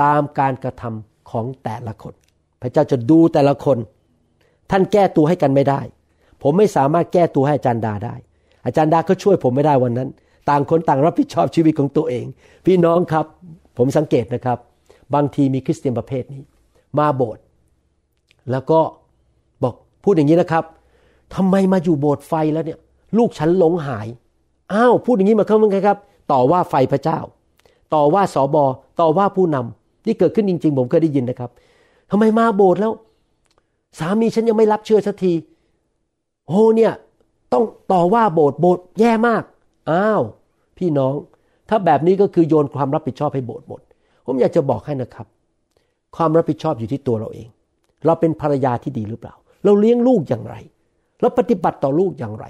[0.02, 2.14] ตามการกระทำของแต่ละคน
[2.60, 3.78] พระเจ้าจะดูแต่ละคน
[4.70, 5.80] ท่านแก้ตัวให้กันไม่ได้
[6.42, 8.14] ผมไม่สามารถแก้ตัวให้อาจารย์ดาได้
[8.66, 10.08] อาจารย์ดาก็ช่วยผมไม่ได้วันนั้น
[10.50, 12.24] ต่างคนต่างรับผิดชอบชีวิตของตัวเอง
[12.66, 13.26] พี่น้องครับ
[13.78, 14.58] ผมสังเกตนะครับ
[15.14, 16.42] บางทีมีคริสเตียนประเภทนี้
[16.98, 17.42] มาโบสถ์
[18.50, 18.80] แล้วก็
[20.06, 20.64] พูดอย่างนี้นะครับ
[21.34, 22.78] ทำไมมาอยู่โบสถ์ไฟแล้วเนี่ย
[23.18, 24.06] ลูกฉันหลงหาย
[24.72, 25.98] อ้าวพูดอย่างนี้มาเข้ามึงครับ
[26.32, 27.18] ต่อว่าไฟพระเจ้า
[27.94, 28.64] ต่อว่าสอบอ
[29.00, 31.50] ต่อว่าผู้นำนี่เกิดขึ้นจริง ๆ ผมเคยได้ยินนะครับ
[32.10, 32.92] ทำไมมาโบสถ์แล้ว
[33.98, 35.32] สามีฉันยังไม่รับเชื่อสักที
[36.46, 36.92] โอ้เนี่ย
[37.52, 39.42] ต้องต่อว่าโบสถ์โบสถ์แย่มาก
[39.90, 40.22] อ้าว
[40.78, 41.14] พี่น้อง
[41.68, 43.80] ถ้าแบบนี้ก็คือโยนความรับผิดชอบให้โบสถ์หมด
[44.26, 45.26] ผมอยากจะบอกให้นะครับ
[46.16, 47.48] ความรับผิดชอบอยู่ที่ตัวเราเอง
[48.04, 49.34] เราเป็นภรรยาที่ดีหรือเปล่า
[49.66, 50.56] เราเลี้ยงลูกอย่างไร
[51.20, 52.46] เราปฏิบัติต่อลูกอย่างไร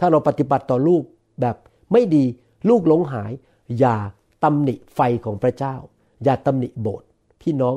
[0.00, 1.02] ถ้าเราปฏิบัติต่อลูก
[1.40, 1.56] แบบ
[1.92, 2.24] ไม่ดี
[2.68, 3.32] ลูกหลงหาย
[3.78, 3.96] อย่า
[4.44, 5.74] ตำหนิไฟของพระเจ้า
[6.24, 7.08] อย่าตำหนิโบสถ์
[7.42, 7.74] พี่น้อง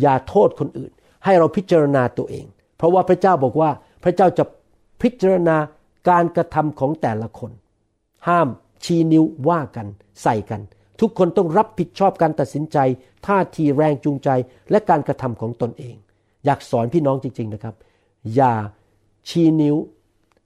[0.00, 0.92] อย่าโทษคนอื่น
[1.24, 2.46] ให้เราพิจารณาตัวเอง
[2.76, 3.70] เพราะว่าพระเจ้าบอกว่า
[4.04, 4.44] พระเจ้าจะ
[5.02, 5.56] พิจารณา
[6.10, 7.52] การกระทำของแต่ละคน
[8.28, 8.48] ห้าม
[8.84, 9.86] ชี้นิ้วว่ากัน
[10.22, 10.60] ใส่กัน
[11.00, 12.78] ทุกคนต้องรับผิดชอบการตัดสินใจ
[13.26, 14.28] ท่าทีแรงจูงใจ
[14.70, 15.96] และการกระทำของตนเอง
[16.44, 17.74] อยากสอนพี่น้องจริง ๆนะครับ
[18.34, 18.52] อย่า
[19.28, 19.76] ชี้นิ้ว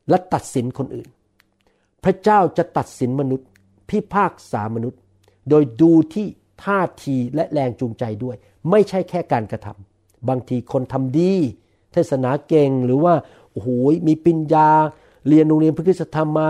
[0.08, 1.08] และตัดสินคนอื่น
[2.04, 3.48] พระเจ้าจะตัดสินมนุษย์
[3.88, 5.00] พิพากษามนุษย์
[5.48, 6.26] โดยดูที่
[6.64, 8.36] ท่าทีและแรงจูงใจด้วย
[8.70, 11.32] ไม่ใช่แค่การกระทำบางทีคนทำดี
[11.92, 13.14] เทศนาเก่งหรือว่า
[13.50, 13.68] โอ้โห
[14.08, 14.68] มีปัญญา
[15.28, 16.46] เรียนโรงเรียนพระคุณธรรมมา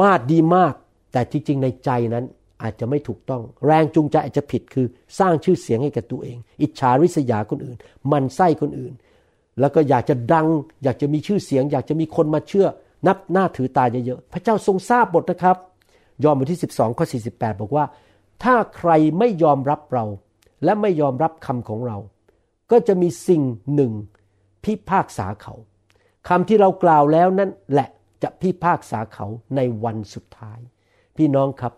[0.00, 0.74] มาดดีมาก
[1.12, 2.24] แต่จริงๆในใจนั้น
[2.62, 4.86] อาจจะไม่ถูกต้อง แรงจูงใจอาจจะผิดคือ
[5.18, 7.76] สร้างชื่อเสียงให้กับตัวเอง อิจฉาริษยาคนอื่น
[8.12, 8.92] มันไส้คนอื่น
[9.60, 10.46] แล้วก็อยากจะดัง
[10.84, 12.66] อยากจะมีชื่อเสียง อยากจะมีคนมาเชื่อ
[13.06, 15.56] นับหน้าถือตาเยอะๆพระเจ้าทรงทราบบทนะครับ
[16.24, 17.84] ยอห์นบทที่ 12ข้อ48 บอกว่า
[18.42, 20.04] ถ้าใครไม่ยอมรับเรา
[20.64, 21.96] และไม่ยอมรับคำของเรา
[22.70, 23.42] ก็จะมีสิ่ง
[23.74, 23.92] หนึ่ง
[24.64, 25.54] พิพากษาเขา
[26.28, 27.88] คำที่เรากล่าวแล้วนั่นแหละ
[28.22, 29.26] จะพิพากษาเขา
[29.56, 30.58] ในวันสุดท้าย
[31.16, 31.72] พี่น้องครับ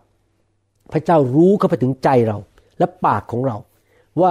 [0.92, 2.38] พระเจ้ารู้เข้าไปถึงใจเรา
[2.78, 3.56] และปากของเรา
[4.20, 4.30] ว่า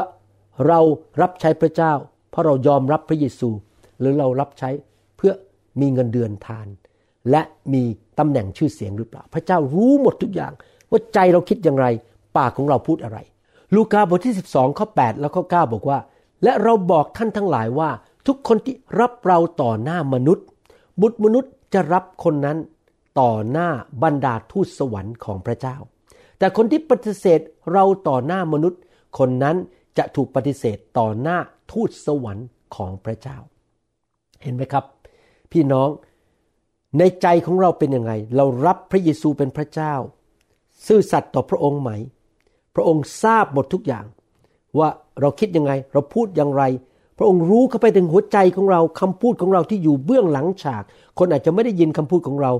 [0.67, 0.79] เรา
[1.21, 1.93] รับใช้พระเจ้า
[2.35, 3.49] เพราะเรายอมรับพระเยซู
[3.99, 4.69] หรือเรารับใช้
[5.17, 5.33] เพื่อ
[5.81, 6.67] มีเงินเดือนทาน
[7.31, 7.41] และ
[7.73, 7.83] มี
[8.19, 10.53] ตำแหน่งชื่อเสียงหรือเปล่า พระเจ้ารู้หมดทุกอย่าง
[10.89, 11.87] ว่าใจเราคิดอย่างไร
[12.37, 13.17] ปากของเราพูดอะไร
[13.75, 15.99] ลูกาบทที่ 12ข้อ8แล้วข้อ9บอกว่า
[16.43, 17.89] และเราบอกท่านทั้งหลายว่า
[18.27, 20.45] ทุกคนที่รับเราต่อหน้ามนุษย์
[21.01, 22.57] บุตรมนุษย์จะรับคนนั้น
[23.19, 23.69] ต่อหน้า
[24.03, 25.75] บรรดาทูตสวรรค์ของพระเจ้า
[26.39, 27.39] แต่คนที่ปฏิเสธ
[27.73, 28.81] เราต่อหน้ามนุษย์
[29.19, 29.55] คนนั้น
[29.97, 31.37] จะถูกปฏิเสธต่อหน้า
[31.71, 33.37] ทูตสวรรค์ของพระเจ้า
[34.43, 34.85] เห็นไหมครับ
[35.51, 35.89] พี่น้อง
[36.99, 39.93] ในใจของเราเป็นยังไง เรารับพระเยซูเป็นพระเจ้า
[40.87, 41.91] ซื่อสัตย์ต่อพระองค์ไหม
[42.75, 44.05] พระองค์ทราบหมดทุกอย่าง
[44.79, 44.89] ว่า
[45.21, 46.63] เราคิดยังไง เราพูดอย่างไร
[47.17, 50.83] พระองค์รู้เข้าไปถึงหัวใจของเราคำพูดของเราที่อยู่เบื้องหลังฉาก
[51.19, 52.51] คนอาจจะไม่ได้ยินคำพูดของเรา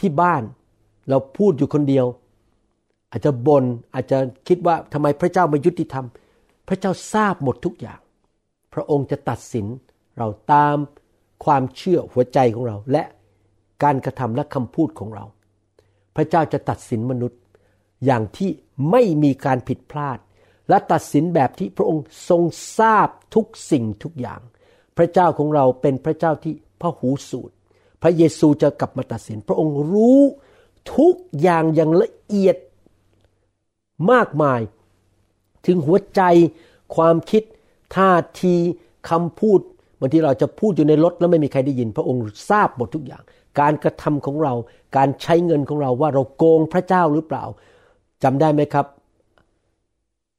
[0.00, 0.42] ที่บ้าน
[1.10, 2.06] เราพูดอยู่คนเดียว
[3.10, 3.64] อาจจะบน่น
[3.94, 4.18] อาจจะ
[4.48, 6.04] คิดว่าทำไมพระเจ้าไม่ยุติธรรม
[6.68, 8.00] พระเจ้าทราบหมดทุกอย่าง
[8.74, 9.66] พระองค์จะตัดสิน
[10.18, 10.76] เราตาม
[11.44, 13.02] ความเชื่อหัวใจของเรา และ
[13.82, 15.24] การกระทำและคำพูดของเรา
[16.16, 17.40] พระเจ้าจะตัดสินมนุษย์
[18.04, 18.50] อย่างที่
[18.90, 20.18] ไม่มีการผิดพลาด
[20.68, 22.42] และตัดสินแบบที่พระองค์ทรง
[22.78, 24.40] ทราบทุกสิ่งทุกอย่าง
[24.96, 27.54] พระเจ้าของเราเป็นพระเจ้าที่พระหูสูตร
[28.02, 30.20] พระเยซูจะกลับมาตัดสิน พระองค์รู้
[30.96, 32.56] ทุกอย่างอย่างละเอียด
[34.10, 34.60] มากมาย
[35.66, 36.22] ถึงหัวใจ
[36.96, 37.42] ความคิด
[37.96, 38.10] ท่า
[38.42, 38.54] ที
[39.10, 39.60] คำพูด
[40.00, 43.22] บางทีเราจะพูดอยู่ในรถแล้วไม่มีใครได้ยิน พระองค์ทราบหมดทุกอย่าง
[43.60, 44.54] การกระทำของเรา
[44.96, 47.44] การใช้เงินของเราว่าเราโกงพระเจ้าหรือเปล่า
[48.22, 48.86] จำได้ไหมครับ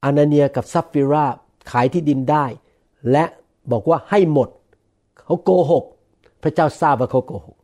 [0.04, 1.26] อานาเนียกับซัฟฟิรา
[1.70, 2.44] ขายที่ดินได้
[3.10, 3.24] และ
[3.72, 4.48] บอกว่าให้หมด
[5.24, 5.84] เขาโกหก
[6.42, 7.56] พระเจ้าทราบว่าเขาโกหก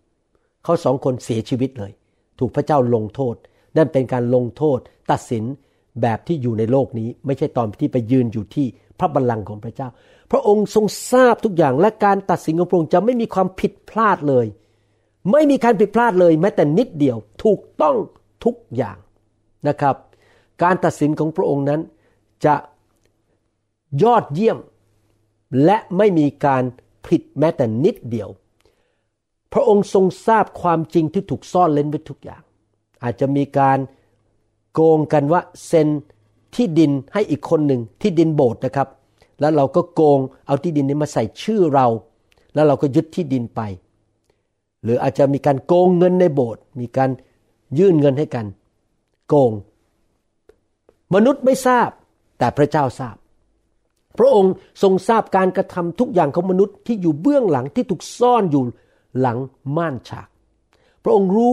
[0.64, 1.92] เขาสองคนเสียชีวิตเลย
[2.38, 3.34] ถูกพระเจ้าลงโทษ
[3.76, 4.78] นั่นเป็นการลงโทษ
[5.10, 5.44] ตัดสิน
[6.02, 8.66] แบบที่อยู่ในโลกนี้ ไม่ใช่ตอนที่ไปยืนอยู่ที่
[8.98, 9.88] พระบัลลังก์ของพระเจ้า
[10.30, 14.46] พระองค์ทรงทราบทุกอย่างและการตัดสินของพระองค์จะไม่มีความผิดพลาดเลย
[15.32, 17.96] ไม่มีการผิดพลาดเลยแม้แต่นิดเดียวถูกต้อง
[18.44, 18.98] ทุกอย่าง
[19.68, 19.96] นะครับ
[20.62, 21.80] การตัดสินของพระองค์นั้น
[22.44, 22.54] จะ
[24.02, 24.58] ยอดเยี่ยม
[25.64, 26.64] และไม่มีการ
[27.06, 28.28] ผิดแม้แต่นิดเดียว
[29.52, 32.42] พระองค์ทรงทราบความจริงที่ถูกซ่อนเล้นไว้ทุกอย่าง
[33.02, 33.78] อาจจะมีการ
[34.76, 35.88] โกงกันว่าเซ็น
[36.54, 38.88] ที่ดินให้อีกคนหนึ่งที่ดินโบสถ์นะครับ
[39.40, 41.86] แล้วเราก็โกงเอาที่ดินนี้มาใส่ชื่อเรา
[42.54, 43.60] แล้วเราก็ยึดที่ดินไป
[44.82, 47.10] หรืออาจจะมีการโกงเงินในโบสถ์มีการ
[47.78, 48.46] ยื่นเงินให้กัน
[49.28, 49.52] โกง
[51.14, 51.90] มนุษย์ไม่ทราบ
[52.38, 53.16] แต่พระเจ้าทราบ
[54.18, 54.52] พระองค์
[54.82, 58.62] ทรงทราบการกระทำทุกอย่างของมนุษย์ที่อยู่เบื้องหลังที่ถูกซ่อนอยู่
[59.20, 59.38] หลัง
[59.76, 60.28] ม่านฉาก
[61.04, 61.52] พระองค์รู้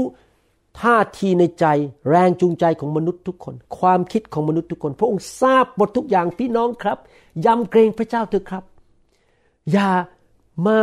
[0.81, 1.65] ท่าทีในใจ
[2.09, 6.97] แรงจูงใจของมนุษย์ทุกคน ความคิดของมนุษย์ทุกคน พระองค์ทราบหมดทุกอย่างพี่น้องครับ
[7.45, 8.63] ยำเกรงพระเจ้าเถอะครับ
[9.71, 9.89] อย่า
[10.67, 10.77] มา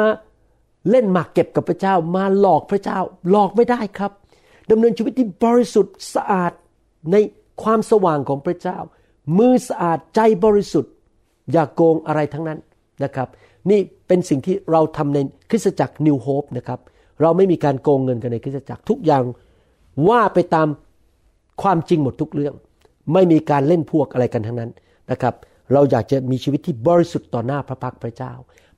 [0.91, 2.99] เล่นหมากเก็บกับพระเจ้า มาหลอกพระเจ้า
[3.30, 4.12] หลอกไม่ได้ครับ
[4.70, 6.53] ดำเนินชีวิตที่บริสุทธิ์สะอาด
[7.12, 7.16] ใน
[7.62, 8.78] ความสว่างของพระเจ้า
[9.38, 10.93] มือสะอาดใจบริสุทธิ์
[11.53, 12.59] อย่าโกงอะไรทั้งนั้น
[13.05, 13.28] นะครับ
[13.70, 15.18] นี่เป็นสิ่งที่เราทำใน
[15.51, 16.80] คริสตจักรนิวโฮปนะครับ
[17.20, 19.24] เราไม่มีการโกงเงินกันในคริสตจักรทุกอย่าง
[20.09, 20.69] ว่าไปตาม
[21.63, 22.55] ความจริงหมดทุกเรื่อง
[23.13, 24.71] ไม่มีการเล่นพวกอะไรกันทั้งนั้น
[25.11, 25.35] นะครับ
[25.73, 28.33] เราอยากจะมีชีวิตที่บริสุทธิ์ต่อหน้าพระพักพระเจ้า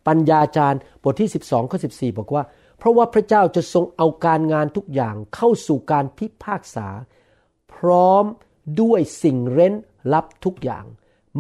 [0.07, 2.43] ปัญญาจารย์บทที่ 12ข้อ14บอกว่า
[2.79, 6.89] เพราะว่าพระเจ้าจะทรงเอาการงานทุกอย่างเข้าสู่การพิพากษา
[7.75, 8.25] พร้อม
[8.81, 9.75] ด้วยสิ่งเร้น
[10.13, 10.85] ลับทุกอย่าง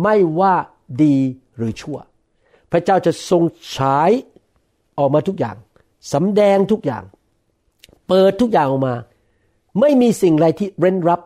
[0.02, 0.54] ไม่ว่า
[1.02, 1.16] ดี
[1.56, 1.98] หรือชั่ว
[2.72, 3.42] พระเจ้าจะทรง
[3.76, 4.10] ฉาย
[4.98, 5.56] ออกมาทุกอย่าง
[6.12, 7.04] สำแดงทุกอย่าง
[8.08, 8.94] เปิดทุกอย่างออกมา
[9.80, 11.20] ไม่มีสิ่งใดที่เร้นรับ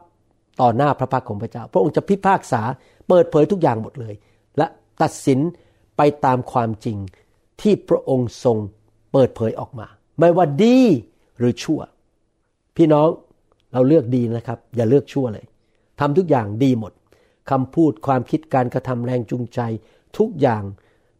[0.61, 2.62] ต่อหน้าพระพักของพระเจ้า พระองค์จะพิพากษา
[3.09, 4.14] เปิดเผยทุกอย่างหมดเลย
[4.59, 4.66] และ
[5.03, 5.40] ตัดสิน
[5.97, 6.99] ไปตามความจริง
[7.61, 8.57] ที่พระองค์ทรง
[9.12, 9.86] เปิดเผยออกมา
[10.18, 10.78] ไม่ว่าดี
[11.38, 11.80] หรือชั่ว
[12.76, 13.09] พี่น้อง
[13.72, 15.47] เราเลือกดีนะครับ อย่าเลือกชั่วเลย
[16.01, 16.92] ทำทุกอย่างดีหมด
[17.51, 19.61] คำพูดความคิดการกระทำแรงจูงใจ
[20.18, 20.62] ทุกอย่าง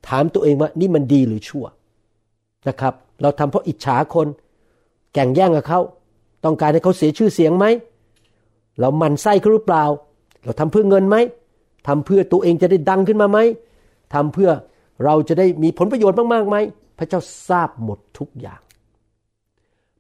[0.09, 1.65] ถามตัวเองว่านี่มันดีหรือชั่ว
[2.69, 4.27] นะครับ เราทำเพราะอิจฉาคน
[5.13, 5.81] แก่งแย่งกับเขา
[6.47, 7.67] ต้องการให้เขาเสียชื่อเสียงไหม
[8.79, 9.85] เราหมั่นไส้เขาหรือเปล่า
[10.45, 11.17] เราทำเพื่อเงินไหม
[11.87, 13.39] ทำเพื่อตัวเองจะได้ดังขึ้นมาไหม
[14.15, 14.51] ทำเพื่อ
[15.05, 16.57] เราจะได้มีผลประโยชน์มากๆไหม
[16.99, 18.61] พระเจ้าทราบหมดทุกอย่าง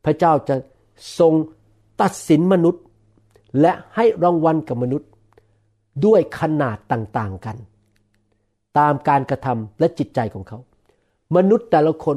[0.04, 0.56] พระเจ้าจะ
[1.18, 1.32] ทรง
[2.00, 2.82] ตัดสินมนุษย์
[3.60, 5.08] และให้รางวัลกับมนุษย์
[6.04, 7.56] ด้วยขนาดต่างๆกัน
[8.78, 10.58] ตามการกระทำและจิตใจของเขา
[11.36, 12.16] มนุษย์แต่ละคน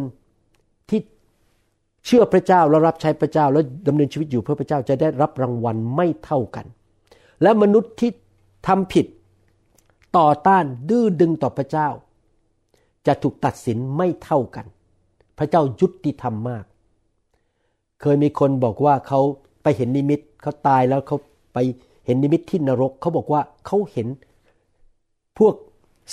[2.06, 6.66] เชื่อพระเจ้าและรับใช้พระเจ้าและดำเนินชีวิตอยู่เพื่อพระเจ้าจะได้รับรางวัลไม่เท่ากัน
[7.42, 8.12] และมนุษย์ที่
[8.68, 9.06] ทำผิด
[10.18, 11.88] ต่อต้านดื้อดึงต่อพระเจ้า
[13.08, 14.66] จะถูกตัดสินไม่เท่ากัน
[15.38, 16.66] พระเจ้ายุติธรรมมาก
[18.02, 19.20] เคยมีคนบอกว่าเขา
[19.64, 21.18] ไปเห็นนิมิตเขาตายแล้วเขา
[21.54, 21.58] ไป
[22.06, 24.08] เห็นนิมิตที่นรกเขาบอกว่าเขาเห็น
[25.40, 25.54] พวก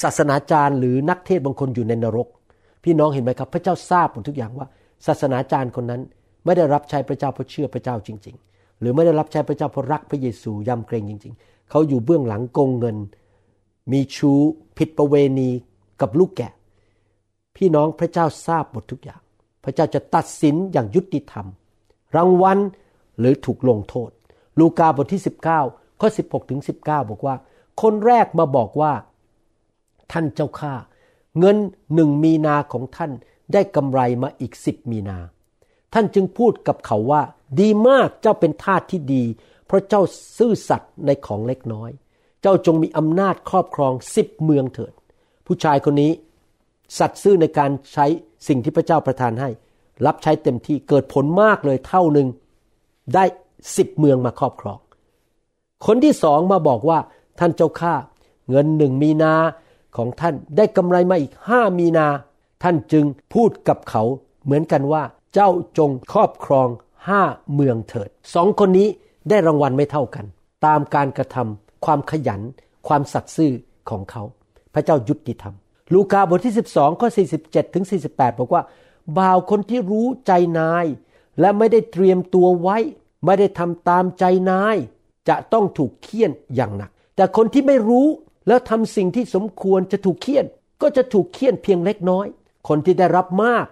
[0.02, 2.28] ศาสนาจารย์หรือนักเทศบางคนอยู่ในนรก
[2.84, 4.66] พี่น้องเห็นไหมครับ พระเจ้าทราบหมดทุกอย่างว่า
[5.06, 6.02] ศาสนาจารย์คนนั้น
[6.44, 12.96] ไม่ได้รับใช้พระเจ้าเพราะเชื่อพระเจ้าจริง ๆ หรือไม่ได้รับใช้พระเจ้าเพราะรักพระเยซูยำเกรงจริง ๆ เขาอยู่เบื้องหลังโกงเงิน
[13.92, 14.38] มีชู้
[14.78, 15.50] ผิดประเวณี
[16.00, 16.52] กับลูกแกะ
[17.56, 19.20] พี่น้องพระเจ้าทราบหมดทุกอย่าง
[19.64, 21.46] พระเจ้าจะตัดสินอย่างยุติธรรม
[22.16, 22.58] รางวัล
[23.18, 24.10] หรือถูกลงโทษ
[24.58, 25.22] ลูกาบทที่
[25.60, 27.34] 19ข้อ16ถึง19 บอกว่า
[27.82, 28.92] คนแรกมาบอกว่า
[30.12, 30.74] ท่านเจ้าข้า
[31.38, 31.56] เงิน
[31.94, 33.10] หนึ่งมีนาของท่าน
[33.52, 35.18] ได้กำไรมาอีกสิบมีนา
[35.94, 37.22] ท่านจึงพูดกับเขาว่า
[37.60, 39.24] ดีมากเจ้าเป็นทาสที่ดี
[39.66, 40.02] เพราะเจ้า
[40.38, 41.90] ซื่อสัตย์ในของเล็กน้อย
[42.42, 44.92] เจ้าจงมีอำนาจครอบครองสิบเมืองเถิด
[45.46, 46.12] ผู้ชายคนนี้
[46.98, 48.06] สัตย์ซื่อในการใช้
[48.48, 49.50] สิ่งที่พระเจ้าประทานให้
[50.06, 52.28] รับใช้เต็มที่เกิดผลมากเลยเท่าหนึ่ง
[53.14, 53.24] ได้
[53.76, 54.78] สิบเมืองมาครอบครอง
[55.86, 56.98] คนที่สองมาบอกว่า
[57.38, 57.94] ท่านเจ้าข้า
[58.50, 59.34] เงินหนึ่งมีนา
[59.96, 62.06] ของท่านได้กำไรมาอีกห้ามีนา
[62.62, 63.04] ท่านจึง
[63.34, 64.02] พูดกับเขา
[64.44, 65.02] เหมือนกันว่า
[65.34, 66.68] เจ้าจงครอบครอง
[67.08, 67.22] ห้า
[67.54, 68.88] เมืองเถิดสองคนนี้
[69.28, 70.24] ได้รางวัลไม่เท่ากัน
[70.66, 72.40] ตามการกระทำความขยัน
[72.88, 73.52] ความสัตย์ซื่อ
[73.90, 74.22] ของเขา
[74.74, 75.54] พระเจ้ายุติธรรม
[75.92, 77.08] ลูกาบทที่ 12ข้อ
[77.42, 78.62] 47ถึง48 บอกว่า
[79.18, 80.86] บ่าวคนที่รู้ใจนาย
[81.40, 82.76] และไม่ได้เตรียมตัวไว้
[83.24, 84.76] ไม่ได้ทำตามใจนาย
[85.28, 88.06] จะต้องถูกเคี่ยนอย่างหนัก แต่คนที่ไม่รู้
[88.48, 90.44] แล้วทำสิ่งที่สมควรจะถูกเคี่ยน
[90.82, 92.26] ก็จะถูกเคี่ยนเพียงเล็กน้อย
[92.68, 93.66] คนที่ได้รับมาก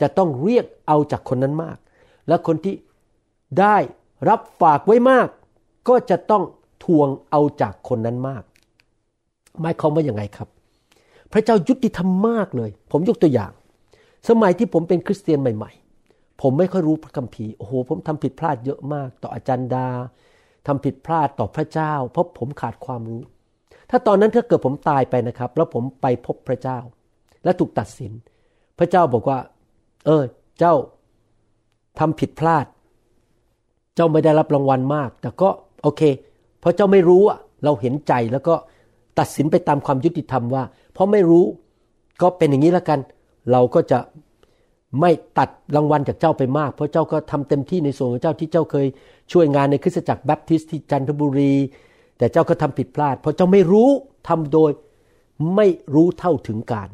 [0.00, 1.78] จะต้องเรียกเอาจากคนนั้นมาก
[2.28, 2.74] และคนที่
[3.60, 3.76] ได้
[4.28, 5.28] รับฝากไว้มาก
[5.88, 6.42] ก็จะต้อง
[6.84, 8.42] ทวงเอาจากคนนั้นมาก
[9.60, 10.48] หมายความว่าอย่างไงครับ
[11.32, 13.52] พระเจ้ายุติธรรมมากเลย ผมยกตัวอย่าง
[14.28, 15.70] สมัยที่ผมเป็นคริสเตียนใหม่
[16.06, 19.88] ๆ ผมไม่ค่อยรู้พระคัมภีร์โอ้โหผมทำผิดพลาดเยอะมาก ต่ออาจารย์ดา
[20.66, 23.22] ทำผิดพลาดต่อพระเจ้า เพราะผมขาดความรู้
[23.90, 26.78] ถ้าตอนนั้นถ้าเกิดผมตายไปนะครับ แล้วผมไปพบพระเจ้า
[27.44, 28.12] และถูกตัดสิน
[28.78, 29.38] พระเจ้าบอกว่า
[30.06, 30.22] เออ
[30.58, 30.74] เจ้า
[31.98, 32.66] ทำผิดพลาด
[33.94, 35.48] เจ้าไม่ได้รับรางวัลมาก แต่ก็
[35.82, 36.02] โอเค
[36.60, 38.54] เพราะเจ้าไม่รู้อะเราเห็นใจแล้วก็
[39.18, 41.44] ตัดสินไปตามความยุติธรรมว่า เพราะไม่รู้
[42.22, 42.98] ก็เป็นอย่างนี้แล้วกัน
[43.50, 43.98] เราก็จะ
[45.00, 48.86] ไม่ตัดรางวัลจากเจ้าไปมาก เพราะเจ้าก็ทำเต็มที่ในส่วนของเจ้าที่เจ้าเคย
[49.32, 51.54] ช่วยงานในคริสตจักรแบปทิสต์ที่จันทบุรี
[52.18, 53.88] แต่เจ้าก็ทำผิดพลาด เพราะเจ้าไม่รู้
[54.28, 54.70] ทำโดย
[55.56, 56.88] ไม่รู้เท่าถึงการ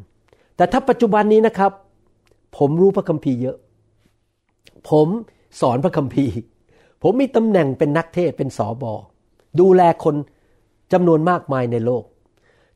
[0.59, 1.71] แต่ถ้าปัจจุบันนี้นะครับ
[2.57, 3.57] ผมรู้พระคัมภีร์เยอะ
[4.89, 5.07] ผม
[5.61, 6.35] สอนพระคัมภีร์
[7.01, 8.93] ผมมีตำแหน่งเป็นนักเทศเป็นสอบอ
[9.59, 10.15] ดูแลคน
[10.93, 12.03] จำนวนมากมายในโลก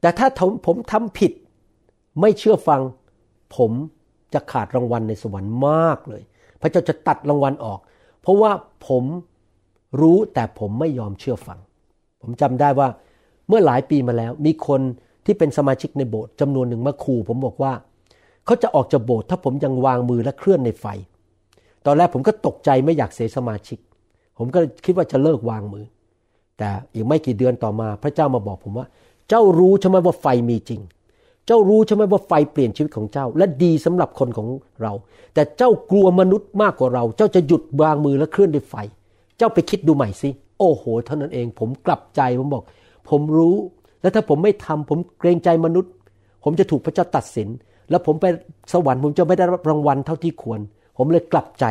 [0.02, 1.32] แต่ถ้าผมผมทำผิด
[2.22, 2.82] ไม่เชื่อฟัง
[3.56, 3.72] ผม
[4.34, 6.22] จะขาดรางวัลในสวรรค์มากเลย
[6.62, 7.80] พระเจ้าจะตัดรางวัลออก
[8.22, 8.52] เพราะว่า
[8.88, 9.04] ผม
[10.02, 11.60] รู้แต่ผมไม่ยอมเชื่อฟัง
[12.22, 12.88] ผมจำได้ว่า
[13.48, 14.82] เมื่อหลายปีมาแล้วมีคน
[15.26, 17.74] ที่เป็นสมาชิกในโบสถ์จำนวนหนึ่งมาขู่ผมบอกว่า
[18.46, 20.86] เขาจะออกจากโบสถ์ถ้าผมยังวางมือและเคลื่อนในไฟ
[21.86, 23.80] ตอนแรกผมก็ตกใจไม่อยากเสียสมาชิก
[24.38, 25.86] ผมก็คิดว่าจะเลิกวางมือ
[26.58, 28.88] แต่อีกไม่กี่เดือนต่อมาพระเจ้ามาบอกผมว่า
[29.30, 30.82] เจ้ารู้ใช่ไหมว่าไฟมีจริง
[31.46, 34.48] เจ้ารู้ใช่ไหมว่าไฟเปลี่ยนชีวิตของเจ้า และดีสำหรับคนของ
[34.82, 34.94] เรา
[35.34, 38.76] แต่เจ้ากลัวมนุษย์มากกว่าเรา เจ้าจะหยุดวางมือและเคลื่อนด้วยไฟ
[39.38, 42.64] เจ้าไปคิดดูใหม่สิโอ้โห เท่านั้นเอง ผมกลับใจผมบอก
[43.10, 43.56] ผมรู้
[44.04, 45.92] และถ้าผมไม่ทำผมเกรงใจมนุษย์
[46.44, 47.48] ผมจะถูกพระเจ้าตัดสิน
[47.90, 48.26] แล้วผมไป
[48.74, 50.60] สวรรค์ผมจะไม่ได้รับรางวัลเท่าที่ควร
[50.98, 51.66] ผมเลยกลับใจ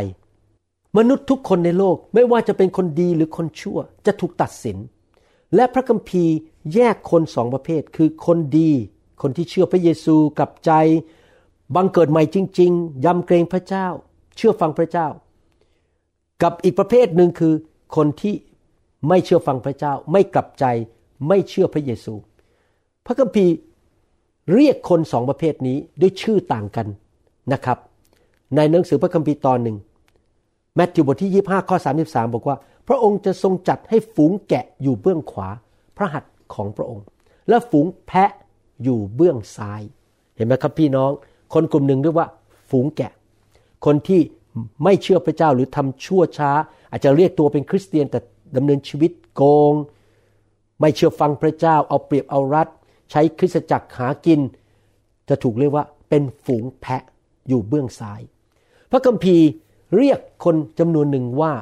[0.98, 4.76] มนุษย์ทุกคนในโลกไม่ว่าจะเป็นคนดีหรือคนชั่ว จะถูกตัดสิน
[5.54, 6.34] และพระคัมภีร์
[6.74, 8.70] แยกคนสองประเภท คือคนดี
[9.22, 10.72] คนที่เชื่อพระเยซูกลับใจ
[11.74, 13.86] บังเกิดใหม่จริง ๆ ยำเกรงพระเจ้า
[14.36, 15.08] เชื่อฟังพระเจ้า
[16.42, 17.54] กับอีกประเภทหนึ่งคือ
[17.96, 18.34] คนที่
[19.08, 20.64] ไม่เชื่อฟังพระเจ้า ไม่กลับใจ
[21.28, 22.14] ไม่เชื่อพระเยซู
[23.06, 23.54] พระคัมภีร์
[24.54, 26.86] เรียกคนสองประเภทนี้ด้วยชื่อต่างกัน
[27.52, 27.78] นะครับ
[28.56, 29.76] ในหนังสือพระคัมภีร์ตอนหนึ่ง
[30.76, 32.56] แมทธิวบทที่ 25 ข้อ 33 บอกว่า
[32.88, 35.48] พระองค์จะทรงจัดให้ฝูงแกะอยู่เบื้องขวา
[35.96, 37.04] พระหัตถ์ของพระองค์
[37.48, 38.30] และฝูงแพะ
[38.82, 39.82] อยู่เบื้องซ้าย
[40.36, 41.10] เห็นไหมครับพี่น้อง
[41.54, 42.28] คนกลุ่มหนึ่งเรียกว่า
[42.70, 43.12] ฝูงแกะ
[43.84, 44.20] คนที่
[44.84, 46.50] ไม่เชื่อพระเจ้าหรือทำชั่วช้า
[46.90, 48.18] อาจจะเรียกตัวเป็นคริสเตียนแต่
[48.56, 49.42] ดำเนินชีวิตโก
[49.72, 49.74] ง
[50.82, 52.68] ไม่เชื่อฟังพระเจ้าเอาเปรียบเอารัด
[53.10, 54.40] ใช้คริสตจักรหากิน
[55.28, 57.02] จะถูกเรียกว่าเป็นฝูงแพะ
[57.48, 58.20] อยู่เบื้องซ้าย
[58.90, 59.46] พระคัมภีร์
[59.96, 61.52] เรียกคนจำนวนหนึ่งว่า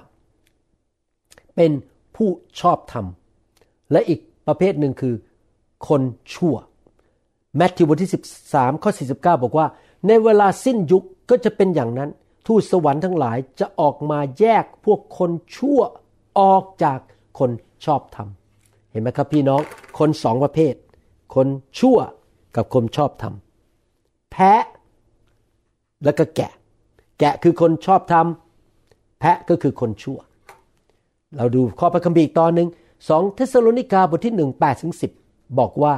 [1.56, 1.72] เป็น
[2.16, 2.28] ผู้
[2.60, 3.06] ชอบธรรม
[3.92, 5.14] และอีกประเภทหนึ่งคือ
[5.88, 6.02] คน
[6.34, 6.54] ชั่ว
[7.56, 8.12] แมทธิวบทที่
[8.46, 9.66] 13ข้อ49 บอกว่า
[10.06, 12.10] ในเวลาสิ้นยุคก็จะเป็นอย่างนั้น
[12.46, 15.80] ทูตสวรรค์ทั้งหลายจะออกมาแยกพวกคนชั่ว
[16.40, 16.98] ออกจาก
[17.38, 17.50] คน
[17.84, 18.28] ชอบธรรม
[18.90, 19.60] เห็นไหมครับพี่น้อง
[19.98, 20.74] คนสองประเภท
[21.34, 21.46] คน
[21.78, 21.98] ชั่ว
[22.56, 23.34] กับคนชอบธรรม
[24.32, 24.64] แพะ
[26.04, 26.52] แล้วก็แกะ
[27.20, 28.14] แกะคือคนชอบธ
[28.66, 30.18] รรมแพะก็คือคนชั่ว
[31.36, 32.68] เราดูข้อพระคัมภีร์ตอนหนึ่ง
[33.08, 35.10] สองเทสโลนิกาบทที่หนึ่งแปดถึงสิบ
[35.58, 35.94] บอกว่า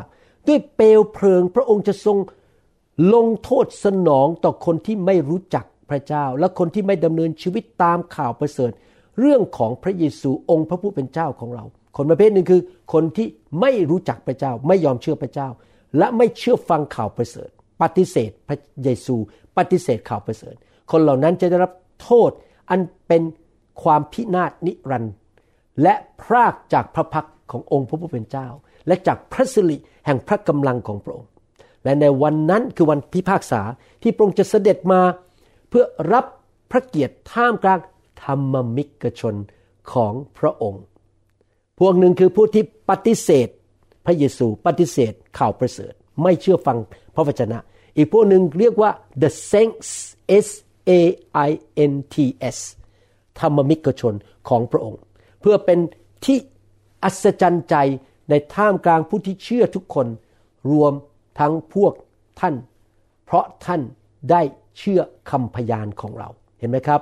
[0.47, 2.19] ด้วยเปลวเพลิงพระองค์จะทรง
[3.15, 8.71] ลงโทษสนองต่อคนที่ไม่รู้จักพระเจ้า และคนที่ไม่ดำเนินชีวิตตามข่าวประเสริฐ
[9.21, 11.65] เรื่องของพระเยซูองค์พระผู้เป็นเจ้าของเรา
[11.97, 12.61] คนประเภทหนึ่งคือ
[12.93, 13.29] คนที่
[13.61, 15.49] ไม่รู้จักพระเจ้า ไม่ยอมเชื่อพระเจ้า
[15.99, 17.51] และไม่เชื่อฟังข่าวประเสริฐ
[17.83, 19.17] ปฏิเสธพระเยซู
[19.57, 20.55] ปฏิเสธข่าวประเสริฐ
[20.91, 21.73] คนเหล่านั้นจะได้รับ
[22.03, 22.31] โทษ
[22.71, 23.23] อันเป็น
[23.83, 25.15] ความพินาศนิรันดร์
[25.83, 28.49] และพรากจากพระพักขององค์พระผู้เป็นเจ้า
[28.87, 29.77] และจากพระสิริ
[30.07, 31.31] แห่งพระกำลังของพระองค์
[31.85, 33.63] และในวันนั้นคือวันพิพากษา
[34.03, 35.01] ที่พระองค์จะเสด็จมา
[35.69, 36.27] เพื่อรับ
[36.71, 37.81] พระเกียรติท่ามกลาง
[38.23, 39.35] ธรรมมิกชน
[39.93, 40.83] ของพระองค์
[41.81, 43.49] พวกหนึ่งคือผู้ที่ปฏิเสธ
[44.07, 45.93] พระเยซูปฏิเสธข่าวประเสริฐ
[46.23, 46.79] ไม่เชื่อฟัง
[47.15, 47.59] พระวจนะ
[47.97, 48.91] อีกพวกหนึ่งเรียกว่า
[49.23, 49.91] the saints
[50.47, 50.49] S
[50.91, 51.01] A
[51.49, 51.51] I
[51.91, 52.17] N T
[52.57, 52.59] S
[53.39, 54.15] ธรรมมิกชน
[54.49, 55.01] ของพระองค์
[55.41, 55.79] เพื่อเป็น
[56.25, 56.39] ที่
[57.05, 57.77] อัศจรรย์ใจ
[58.31, 60.07] ในท่ามกลางผู้ที่เชื่อทุกคน
[60.73, 60.93] รวม
[61.39, 61.93] ทั้งพวก
[62.41, 62.55] ท่าน
[63.25, 63.81] เพราะท่าน
[64.31, 64.43] ได้
[64.79, 65.01] เชื่อ
[65.31, 67.01] คำพยานของเรา เห็นไหมครับ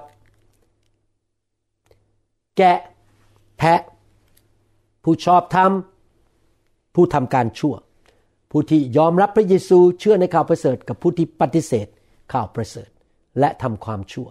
[2.57, 2.79] แกะ
[3.59, 3.81] แพะ
[5.11, 5.73] ผู้ชอบธรรม
[6.95, 7.75] ผู้ทำการชั่ว
[8.51, 11.87] ผู้ที่ยอมรับพระเยซูเชื่อในข่าวประเสริฐกับผู้ที่ปฏิเสธ
[12.33, 12.91] ข่าวประเสริฐ
[13.41, 14.29] และทำความชั่ว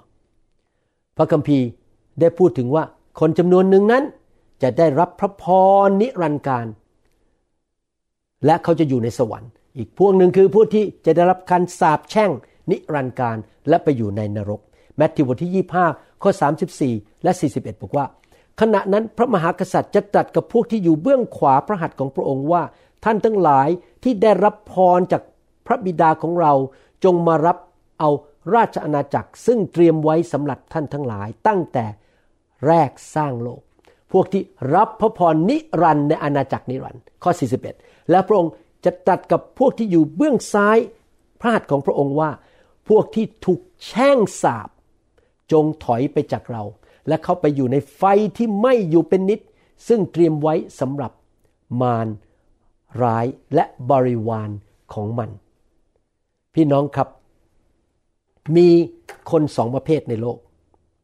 [1.17, 1.67] พระคัมภีร์
[2.19, 2.83] ได้พูดถึงว่า
[3.19, 4.03] คนจำนวนหนึ่งนั้น
[4.63, 5.45] จะได้รับพระพ
[5.85, 6.65] รนิรันดร์การ
[8.45, 12.31] และเขาจะอยู่ในสวรรค์ อีกพวกหนึ่งคือผู้ที่จะได้รับการสาปแช่ง
[12.71, 13.37] นิรันดร์การ
[13.69, 14.61] และไปอยู่ในนรก
[14.97, 16.31] แมทธิวบทที่ 25 ข้อ
[16.77, 18.05] 34 และ 41 บอกว่า
[18.59, 22.63] ขณะนั้นพระมหากษัตริย์จะตรัสกับพวกที่อยู่เบื้องขวาพระหัตถ์ของพระองค์ว่า
[23.05, 23.69] ท่านทั้งหลาย
[24.03, 25.21] ที่ได้รับพรจาก
[25.67, 26.53] พระบิดาของเรา
[27.03, 27.57] จงมารับ
[27.99, 28.09] เอา
[28.55, 31.85] ราชอาณาจักร ซึ่งเตรียมไว้สำหรับท่านทั้งหลายตั้งแต่
[32.67, 33.61] แรกสร้างโลก
[34.11, 34.43] พวกที่
[34.75, 37.31] รับพระพรนิรันในอาณาจักรนิรันข้อ
[37.71, 38.53] 41 และพระองค์
[38.85, 40.77] จะตรัสกับพวกที่อยู่เบื้องซ้าย
[41.41, 42.31] พระหัตถ์ของพระองค์ว่า
[42.89, 44.69] พวกที่ถูกแช่งสาบ
[45.51, 46.63] จงถอยไปจากเรา
[47.09, 48.03] และเข้าไปอยู่ในไฟ
[48.37, 49.39] ที่ไม่อยู่เป็นนิด
[49.87, 51.11] ซึ่งเตรียมไว้สำหรับ
[51.81, 52.07] มาร
[53.03, 54.49] ร้ายและบริวาร
[54.93, 55.29] ของมัน
[56.53, 57.07] พี่น้องครับ
[58.55, 58.67] มี
[59.31, 60.37] คนสองประเภทในโลก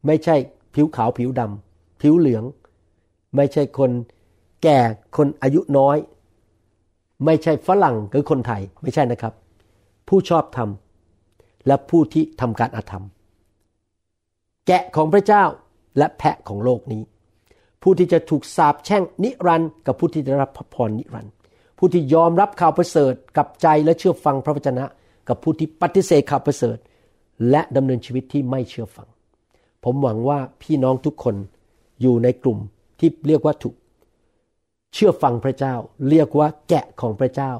[0.06, 0.36] ไม่ใช่
[0.74, 2.44] ผิวขาวผิวดำผิวเหลือง
[3.36, 3.90] ไม่ใช่คน
[4.62, 4.78] แก่
[5.16, 5.96] คนอายุน้อย
[7.24, 9.34] ไม่ใช่ฝรั่งหรือคนไทยไม่ใช่นะครับ
[10.08, 10.68] ผู้ชอบธรรม
[11.66, 13.04] และผู้ที่ทำการอาธรรม
[14.66, 15.44] แกะของพระเจ้า
[15.98, 17.02] และแพะของโลกนี้
[17.82, 21.32] ผู้ที่จะถูกสาปแช่งนิรันดร์กับผู้ที่ได้รับพระพรนิรันดร์
[21.78, 24.84] ผู้ที่ยอมรับข่าวประเสริฐกับใจและเชื่อฟังพระวจนะ
[25.28, 26.76] กับผู้ที่ปฏิเสธข่าวประเสริฐ
[27.50, 29.08] และดำเนินชีวิตที่ไม่เชื่อฟัง
[29.84, 31.36] ผมหวังว่าพี่น้องทุกคน
[32.00, 32.58] อยู่ในกลุ่ม
[32.98, 33.74] ที่เรียกว่าถูก
[34.94, 35.74] เชื่อฟังพระเจ้า
[36.10, 37.52] เรียกว่าแกะของพระเจ้า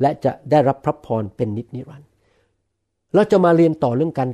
[0.00, 2.08] และจะได้รับพระพรเป็นนิจนิรันดร์
[3.14, 4.30] เราจะมาเรียนต่อเรื่องการ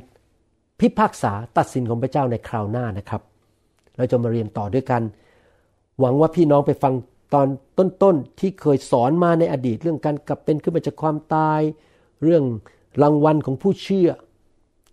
[0.79, 3.21] พิพากษาตัดสินของพระเจ้าในคราวหน้านะครับ
[4.01, 5.01] เราจะมาเรียนต่อด้วยกัน
[5.99, 6.93] หวังว่าพี่น้องไปฟัง
[7.33, 7.47] ตอน
[8.03, 11.61] ต้นๆที่เคยสอนมาในอดีตเรื่องการกลับเป็นขึ้นมาจากความตาย
[12.23, 12.43] เรื่อง
[13.01, 14.09] รางวัลของผู้เชื่อ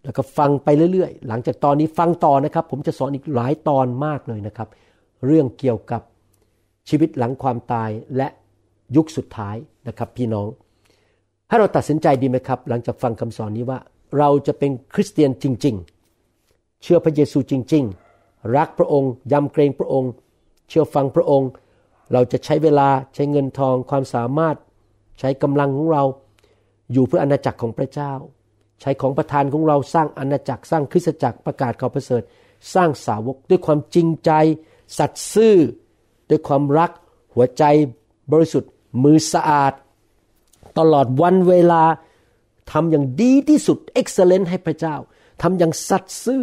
[0.04, 4.68] แล้วก็ฟังไปเรื่อยๆ หลังจากตอนนี้ฟังต่อนะครับ ผมจะสอนอีกหลายตอนมากเลยนะครับ
[5.26, 6.02] เรื่องเกี่ยวกับ
[6.88, 8.28] ชีวิตหลังความตายและ
[8.96, 9.56] ยุคสุดท้าย
[9.88, 10.46] นะครับพี่น้อง
[11.48, 13.78] ให้เราตัดสินใจดีไหมครับ หลังจากฟังคำสอนนี้ว่า
[14.18, 15.76] เราจะเป็นคริสเตียนจริง
[16.28, 18.07] ๆ เชื่อพระเยซูจริง ๆ
[18.56, 20.10] รักพระองค์ยำเกรงพระองค์
[20.68, 21.48] เชื่อฟังพระองค์
[22.12, 24.56] เราจะใช้เวลาใช้เงินทองความสามารถ
[25.18, 26.02] ใช้กำลังของเรา
[26.92, 28.12] อยู่เพื่ออาณาจักรของพระเจ้า
[28.80, 32.22] ใช้ของประทานของเราสร้างอาณาจักรสร้างคริสตจักรประกาศข่าวประเสริฐ
[32.74, 34.30] สร้างสาวกด้วยความจริงใจ
[34.98, 35.56] สัตย์ซื่อ
[36.30, 36.90] ด้วยความรัก
[37.34, 37.64] หัวใจ
[38.32, 38.70] บริสุทธิ์
[39.02, 39.72] มือสะอาด
[40.78, 41.82] ตลอดวันเวลา
[42.72, 44.96] ทำอย่างดีที่สุด excellent ให้พระเจ้า
[45.42, 46.42] ทำอย่างสัตย์ซื่อ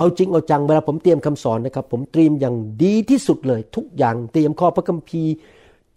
[0.00, 5.32] เอาจริงเอาจังเวลาผมเตรียมคำสอนนะครับ ผมเตรียมอย่างดีที่สุดเลย ทุกอย่างเตรียมข้อพระคัมภีร์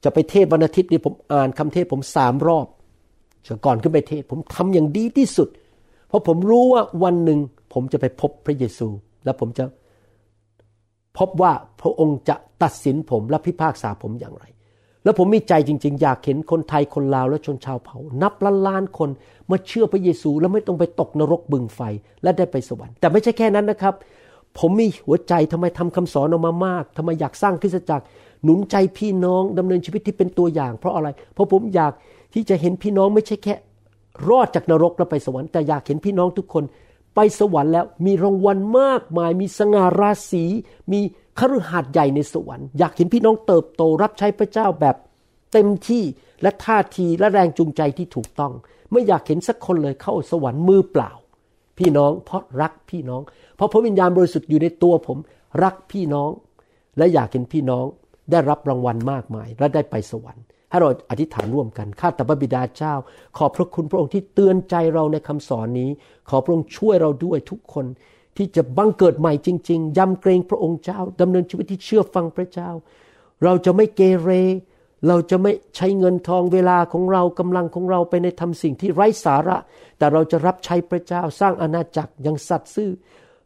[0.04, 2.68] จะไปเทศวันอาทิตย์นี่ผมอ่านคำเทศผมสามรอบ
[3.66, 5.50] ก่อนขึ้นไปเทศผมทำอย่างดีที่สุด
[6.08, 7.40] เพราะผมรู้ว่าวันหนึ่ง
[7.74, 8.88] ผมจะไปพบพระเยซู
[9.26, 9.66] และผมจะ
[11.18, 11.52] พบว่า
[11.82, 14.46] พระองค์จะตัดสินผมและพิพากษาผมอย่างไร
[15.04, 19.10] แล้วผมมีใจจริง ๆ อยากเห็นคนไทยคนลาวและชนชาวเผ่า นับล้านล้านคน
[19.52, 21.82] มาเชื่อพระเยซู แล้วไม่ต้องไปตกนรกบึงไฟ
[22.24, 23.94] และได้ไปสวรรค์แต่ไม่ใช่แค่นั้นนะครับ
[24.60, 28.06] ผมมีหัวใจทำไมทำคำสอนออกมามากทำไมอยากสร้างคริสตจักร
[28.44, 31.92] หนุนใจพี่น้องดำเนินชีวิตที่เป็นตัวอย่าง เพราะอะไร เพราะผมอยาก
[32.34, 33.54] ที่จะเห็นพี่น้องไม่ใช่แค่
[34.30, 36.64] รอดจากนรกแล้วไปสวรรค์แต่อยากเห็นพี่น้องทุกคน
[37.16, 40.44] ไปสวรรค์แล้วมีรางวัลมากมาย มีสง่าราศี
[40.92, 41.02] มี
[41.40, 44.96] คฤหาสน์ใหญ่ในสวรรค์อยากเห็นพี่น้องเติบโตรับใช้พระเจ้าแบบ
[45.54, 46.04] เต็มที่
[46.42, 48.54] และท่าทีและแรงจูงใจที่ถูกต้อง
[48.92, 51.12] ไม่อยากเห็นสักคนเลยเข้าสวรรค์มือเปล่า
[51.78, 53.22] พี่น้องเพราะรักพี่น้อง
[53.56, 55.18] เพราะพระวิญญาณบริสุทธิ์อยู่ในตัวผม
[55.64, 56.30] รักพี่น้อง
[56.98, 57.86] และอยากเห็นพี่น้อง
[58.32, 60.44] ได้รับรางวัลมากมาย และได้ไปสวรรค์
[60.74, 62.94] ให้เราอธิษฐานร่วมกัน ข้าแต่พระบิดาเจ้า
[63.38, 65.90] ขอบพระคุณพระองค์ที่เตือนใจเราในคำสอนนี้
[66.30, 67.86] ขอพระองค์ช่วยเราด้วยทุกคน
[68.38, 72.70] ที่จะบังเกิดใหม่จริง ๆ ยำเกรงพระองค์เจ้าดำเนินชีวิตที่เชื่อฟังพระเจ้า
[73.44, 74.30] เราจะไม่เกเร
[75.08, 79.58] เราจะไม่ใช้เงินทองเวลาของเรากำลังของเราไปในทำสิ่งที่ไร้สาระ
[79.98, 82.90] แต่เราจะรับใช้พระเจ้าสร้างอาณาจักรอย่างสัตย์ซื่อ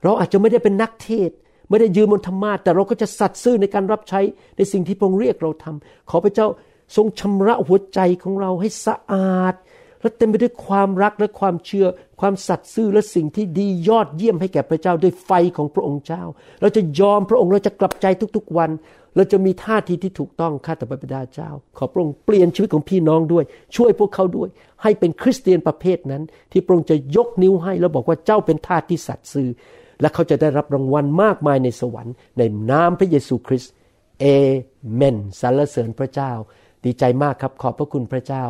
[0.03, 1.31] เราอาจจะไม่ได้เป็นนักเทศ
[1.69, 4.19] ไม่ได้ยืนบนธรรมาแต่เราก็จะสัตย์ซื่อในการรับใช้
[4.57, 6.47] ในสิ่งที่พระองค์เรียกเราทำขอพระเจ้า
[6.95, 9.55] ทรงชำระหัวใจของเราให้สะอาด
[10.01, 11.87] และเต็มไปด้วยความรักและความเชื่อ
[12.21, 16.23] ความสัตย์ซื่อและสิ่งที่ดียอดเยี่ยมให้แก่พระเจ้าด้วยไฟของพระองค์เจ้า
[16.61, 18.69] เราจะยอมพระองค์เราจะกลับใจทุกๆวัน
[19.15, 23.43] เราจะมีท่าทีที่ถูกต้องข้าแต่พระบิดาเจ้า ขอพระองค์เปลี่ยนชีวิตของพี่น้องด้วย
[23.75, 24.49] ช่วยพวกเขาด้วย
[24.83, 29.49] ให้เป็นคริสเตียนประเภทนั้น ที่พระองค์จะยกนิ้วให้แล้วบอกว่าเจ้าเป็นท่าที่สัตย์ซื่อ
[30.01, 33.71] และเขาจะได้รับรางวัลมากมายในสวรรค์ในนามพระเยซูคริสต์
[34.19, 34.25] เอ
[34.95, 36.31] เมนสรรเสริญพระเจ้า
[36.87, 38.43] ดีใจมากครับขอบพระคุณพระเจ้า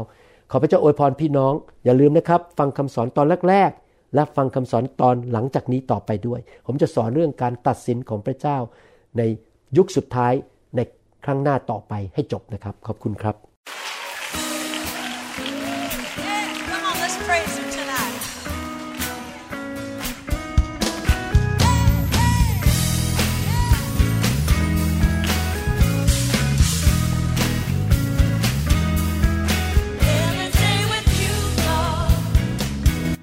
[0.52, 1.54] ขอพระเจ้าอวยพรพี่น้อง
[1.86, 8.58] อย่าลืมนะครับ ฟังคำสอนตอนแรกๆ และฟังคำสอนตอนหลังจากนี้ต่อไปด้วย ผมจะสอนเรื่องการตัดสินของพระเจ้า
[9.18, 9.22] ใน
[9.78, 10.34] ยุคสุดท้าย
[10.76, 10.80] ใน
[11.26, 13.57] ครั้งหน้าต่อไปให้จบนะครับ ขอบคุณครับ